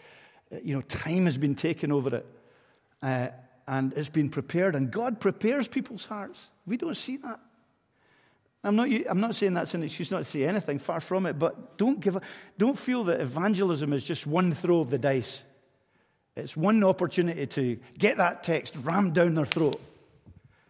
uh, 0.52 0.58
you 0.64 0.76
know, 0.76 0.82
time 0.82 1.26
has 1.26 1.38
been 1.38 1.56
taken 1.56 1.92
over 1.92 2.16
it, 2.16 2.26
uh, 3.02 3.28
and 3.68 3.94
it's 3.94 4.10
been 4.10 4.30
prepared. 4.30 4.76
And 4.76 4.92
God 4.92 5.20
prepares 5.20 5.68
people's 5.68 6.06
hearts. 6.06 6.40
We 6.66 6.78
don't 6.78 6.96
see 6.96 7.18
that. 7.18 7.40
I'm 8.64 8.76
not, 8.76 8.90
I'm 9.08 9.20
not 9.20 9.36
saying 9.36 9.54
that's 9.54 9.76
an 9.76 9.84
excuse 9.84 10.10
not 10.10 10.20
to 10.20 10.24
say 10.24 10.44
anything, 10.44 10.80
far 10.80 11.00
from 11.00 11.28
it, 11.28 11.38
but 11.38 11.78
don't, 11.78 12.00
give, 12.00 12.18
don't 12.58 12.78
feel 12.78 13.04
that 13.06 13.22
evangelism 13.22 13.94
is 13.94 14.04
just 14.04 14.26
one 14.26 14.56
throw 14.56 14.80
of 14.80 14.90
the 14.90 14.98
dice. 14.98 15.44
It's 16.36 16.58
one 16.58 16.84
opportunity 16.84 17.46
to 17.46 17.78
get 17.98 18.18
that 18.18 18.44
text 18.44 18.76
rammed 18.82 19.14
down 19.14 19.36
their 19.36 19.46
throat. 19.46 19.80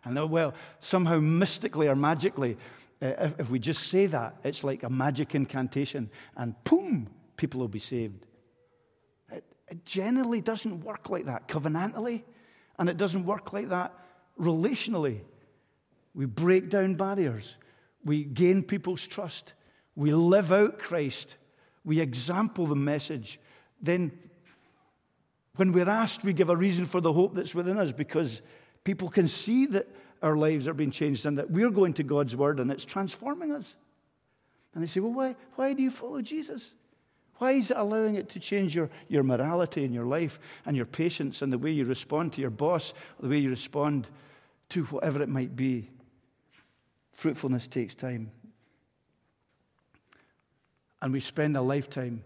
And 0.04 0.20
oh, 0.20 0.26
well, 0.26 0.54
somehow 0.82 1.20
mystically 1.20 1.88
or 1.88 1.96
magically, 1.96 2.58
uh, 3.02 3.08
if, 3.20 3.40
if 3.42 3.50
we 3.50 3.60
just 3.60 3.88
say 3.88 4.06
that, 4.08 4.38
it's 4.44 4.64
like 4.64 4.84
a 4.84 4.90
magic 4.90 5.36
incantation, 5.36 6.10
and 6.38 6.56
boom, 6.64 7.10
people 7.38 7.60
will 7.60 7.68
be 7.68 7.80
saved. 7.80 8.26
It, 9.32 9.44
it 9.68 9.86
generally 9.86 10.42
doesn't 10.42 10.84
work 10.84 11.10
like 11.10 11.26
that 11.26 11.48
covenantally, 11.48 12.24
and 12.80 12.90
it 12.90 12.98
doesn't 12.98 13.26
work 13.26 13.54
like 13.54 13.70
that 13.70 13.94
relationally. 14.40 15.22
We 16.14 16.26
break 16.26 16.70
down 16.70 16.96
barriers. 16.96 17.56
We 18.04 18.24
gain 18.24 18.64
people's 18.64 19.06
trust. 19.06 19.54
We 19.96 20.12
live 20.14 20.52
out 20.52 20.80
Christ. 20.80 21.36
We 21.84 22.00
example 22.00 22.68
the 22.68 22.76
message. 22.76 23.40
Then, 23.82 24.18
when 25.58 25.72
we're 25.72 25.90
asked, 25.90 26.24
we 26.24 26.34
give 26.34 26.50
a 26.50 26.56
reason 26.56 26.86
for 26.86 27.02
the 27.02 27.14
hope 27.14 27.36
that's 27.36 27.56
within 27.56 27.78
us 27.78 27.92
because 27.92 28.42
people 28.84 29.10
can 29.10 29.28
see 29.28 29.66
that 29.68 29.88
our 30.22 30.36
lives 30.36 30.68
are 30.68 30.74
being 30.74 30.92
changed 30.92 31.26
and 31.26 31.38
that 31.38 31.52
we're 31.52 31.70
going 31.70 31.94
to 31.94 32.04
God's 32.04 32.36
word 32.36 32.60
and 32.60 32.72
it's 32.72 32.86
transforming 32.86 33.52
us. 33.52 33.76
And 34.74 34.84
they 34.84 34.88
say, 34.88 35.00
Well, 35.00 35.14
why, 35.14 35.36
why 35.56 35.74
do 35.74 35.82
you 35.82 35.90
follow 35.90 36.22
Jesus? 36.22 36.72
Why 37.38 37.54
is 37.54 37.72
it 37.72 37.78
allowing 37.78 38.16
it 38.16 38.30
to 38.30 38.40
change 38.40 38.76
your, 38.76 38.90
your 39.10 39.24
morality 39.24 39.84
and 39.84 39.94
your 39.94 40.06
life 40.06 40.40
and 40.66 40.76
your 40.76 40.86
patience 40.86 41.42
and 41.42 41.52
the 41.52 41.58
way 41.58 41.72
you 41.72 41.84
respond 41.84 42.34
to 42.34 42.42
your 42.42 42.50
boss, 42.50 42.94
the 43.20 43.28
way 43.28 43.38
you 43.38 43.50
respond 43.50 44.08
to 44.70 44.86
whatever 44.86 45.22
it 45.22 45.28
might 45.28 45.56
be? 45.56 45.90
Fruitfulness 47.12 47.68
takes 47.68 47.94
time. 47.94 48.32
And 51.02 51.12
we 51.12 51.20
spend 51.20 51.58
a 51.58 51.62
lifetime, 51.62 52.24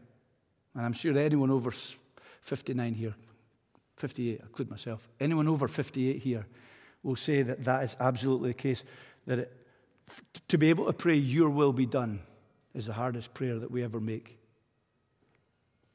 and 0.75 0.85
I'm 0.85 0.93
sure 0.93 1.17
anyone 1.17 1.49
over 1.49 1.71
59 2.41 2.93
here, 2.93 3.15
58, 3.97 4.39
I 4.41 4.45
include 4.45 4.69
myself, 4.69 5.07
anyone 5.19 5.47
over 5.47 5.67
58 5.67 6.21
here 6.21 6.45
will 7.03 7.15
say 7.15 7.41
that 7.41 7.63
that 7.63 7.83
is 7.83 7.95
absolutely 7.99 8.51
the 8.51 8.57
case. 8.57 8.83
That 9.25 9.39
it, 9.39 9.53
to 10.47 10.57
be 10.57 10.69
able 10.69 10.85
to 10.85 10.93
pray, 10.93 11.15
Your 11.15 11.49
will 11.49 11.73
be 11.73 11.85
done, 11.85 12.21
is 12.73 12.87
the 12.87 12.93
hardest 12.93 13.33
prayer 13.33 13.59
that 13.59 13.71
we 13.71 13.83
ever 13.83 13.99
make. 13.99 14.37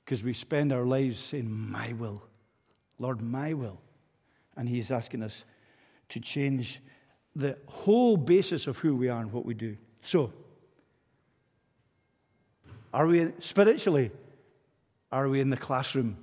Because 0.04 0.22
we 0.22 0.34
spend 0.34 0.72
our 0.72 0.84
lives 0.84 1.18
saying, 1.18 1.50
My 1.50 1.92
will, 1.94 2.22
Lord, 2.98 3.22
my 3.22 3.54
will. 3.54 3.80
And 4.56 4.68
He's 4.68 4.90
asking 4.90 5.22
us 5.22 5.44
to 6.10 6.20
change 6.20 6.80
the 7.34 7.56
whole 7.66 8.16
basis 8.16 8.66
of 8.66 8.78
who 8.78 8.94
we 8.94 9.08
are 9.08 9.20
and 9.20 9.32
what 9.32 9.44
we 9.44 9.54
do. 9.54 9.76
So, 10.02 10.32
are 12.92 13.06
we 13.06 13.32
spiritually? 13.40 14.12
Are 15.10 15.28
we 15.28 15.40
in 15.40 15.50
the 15.50 15.56
classroom 15.56 16.16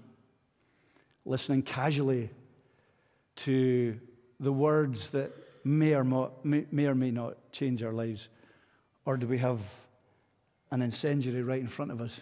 listening 1.26 1.62
casually 1.62 2.30
to 3.38 4.00
the 4.42 4.52
words 4.52 5.12
that 5.12 5.32
may 5.64 5.94
or, 5.94 6.04
may, 6.44 6.66
may 6.72 6.88
or 6.88 6.96
may 6.96 7.12
not 7.12 7.38
change 7.52 7.84
our 7.84 7.94
lives? 7.94 8.28
Or 9.06 9.16
do 9.16 9.28
we 9.28 9.38
have 9.38 9.60
an 10.72 10.82
incendiary 10.82 11.44
right 11.44 11.62
in 11.62 11.68
front 11.68 11.92
of 11.92 12.02
us 12.02 12.22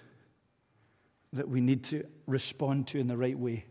that 1.32 1.48
we 1.48 1.62
need 1.62 1.84
to 1.86 2.06
respond 2.28 2.88
to 2.88 3.00
in 3.00 3.08
the 3.08 3.18
right 3.18 3.40
way 3.40 3.66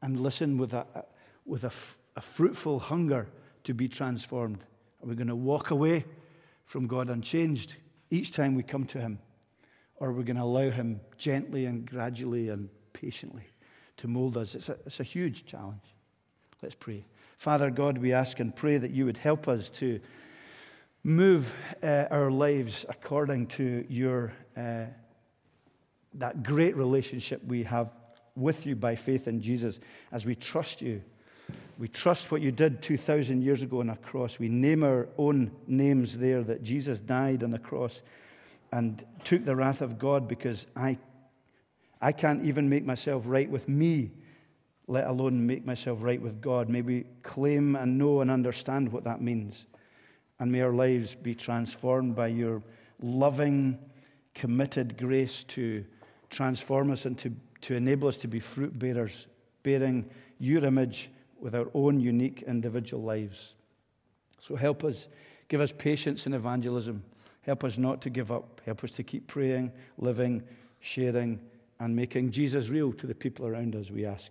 and 0.00 0.18
listen 0.18 0.56
with 0.56 0.72
a, 0.72 0.86
with 1.44 1.64
a, 1.64 1.72
a 2.16 2.22
fruitful 2.22 2.80
hunger 2.80 3.28
to 3.64 3.74
be 3.74 3.86
transformed? 3.86 4.64
Are 5.02 5.08
we 5.08 5.14
going 5.14 5.28
to 5.28 5.36
walk 5.36 5.70
away 5.70 6.06
from 6.64 6.86
God 6.86 7.10
unchanged 7.10 7.76
each 8.10 8.32
time 8.32 8.54
we 8.54 8.62
come 8.62 8.86
to 8.86 9.00
Him? 9.00 9.18
Or 9.96 10.08
are 10.08 10.12
we 10.12 10.24
going 10.24 10.36
to 10.36 10.42
allow 10.42 10.70
Him 10.70 11.00
gently 11.18 11.66
and 11.66 11.88
gradually 11.88 12.48
and 12.48 12.70
patiently 12.94 13.44
to 13.98 14.08
mold 14.08 14.38
us? 14.38 14.54
It's 14.54 14.70
a, 14.70 14.78
it's 14.86 15.00
a 15.00 15.04
huge 15.04 15.44
challenge. 15.44 15.82
Let's 16.62 16.76
pray. 16.76 17.04
Father 17.42 17.70
God, 17.70 17.98
we 17.98 18.12
ask 18.12 18.38
and 18.38 18.54
pray 18.54 18.78
that 18.78 18.92
you 18.92 19.04
would 19.04 19.16
help 19.16 19.48
us 19.48 19.68
to 19.70 19.98
move 21.02 21.52
uh, 21.82 22.04
our 22.08 22.30
lives 22.30 22.86
according 22.88 23.48
to 23.48 23.84
your 23.88 24.32
uh, 24.56 24.84
that 26.14 26.44
great 26.44 26.76
relationship 26.76 27.44
we 27.44 27.64
have 27.64 27.90
with 28.36 28.64
you 28.64 28.76
by 28.76 28.94
faith 28.94 29.26
in 29.26 29.42
Jesus 29.42 29.80
as 30.12 30.24
we 30.24 30.36
trust 30.36 30.80
you 30.80 31.02
we 31.80 31.88
trust 31.88 32.30
what 32.30 32.42
you 32.42 32.52
did 32.52 32.80
2,000 32.80 33.42
years 33.42 33.60
ago 33.62 33.80
on 33.80 33.90
a 33.90 33.96
cross. 33.96 34.38
We 34.38 34.48
name 34.48 34.84
our 34.84 35.08
own 35.18 35.50
names 35.66 36.16
there 36.16 36.44
that 36.44 36.62
Jesus 36.62 37.00
died 37.00 37.42
on 37.42 37.50
the 37.50 37.58
cross 37.58 38.02
and 38.70 39.04
took 39.24 39.44
the 39.44 39.56
wrath 39.56 39.80
of 39.80 39.98
God 39.98 40.28
because 40.28 40.66
I, 40.76 40.96
I 42.00 42.12
can't 42.12 42.44
even 42.44 42.68
make 42.68 42.84
myself 42.84 43.24
right 43.26 43.50
with 43.50 43.68
me, 43.68 44.12
let 44.88 45.06
alone 45.06 45.46
make 45.46 45.64
myself 45.64 45.98
right 46.02 46.20
with 46.20 46.40
God. 46.40 46.68
May 46.68 46.82
we 46.82 47.04
claim 47.22 47.76
and 47.76 47.98
know 47.98 48.20
and 48.20 48.30
understand 48.30 48.92
what 48.92 49.04
that 49.04 49.20
means. 49.20 49.66
And 50.38 50.50
may 50.50 50.60
our 50.60 50.72
lives 50.72 51.14
be 51.14 51.34
transformed 51.34 52.14
by 52.14 52.28
your 52.28 52.62
loving, 53.00 53.78
committed 54.34 54.96
grace 54.96 55.44
to 55.44 55.84
transform 56.30 56.90
us 56.90 57.04
and 57.06 57.18
to, 57.18 57.32
to 57.62 57.74
enable 57.74 58.08
us 58.08 58.16
to 58.18 58.28
be 58.28 58.40
fruit 58.40 58.76
bearers, 58.78 59.26
bearing 59.62 60.08
your 60.38 60.64
image 60.64 61.10
with 61.40 61.54
our 61.54 61.68
own 61.74 62.00
unique 62.00 62.42
individual 62.46 63.02
lives. 63.02 63.54
So 64.40 64.56
help 64.56 64.82
us, 64.82 65.06
give 65.48 65.60
us 65.60 65.72
patience 65.72 66.26
in 66.26 66.34
evangelism. 66.34 67.04
Help 67.42 67.64
us 67.64 67.78
not 67.78 68.00
to 68.02 68.10
give 68.10 68.32
up. 68.32 68.60
Help 68.64 68.82
us 68.84 68.90
to 68.92 69.02
keep 69.02 69.26
praying, 69.26 69.72
living, 69.98 70.42
sharing, 70.80 71.40
and 71.78 71.94
making 71.94 72.30
Jesus 72.30 72.68
real 72.68 72.92
to 72.94 73.06
the 73.06 73.14
people 73.14 73.46
around 73.46 73.74
us, 73.74 73.90
we 73.90 74.04
ask. 74.04 74.30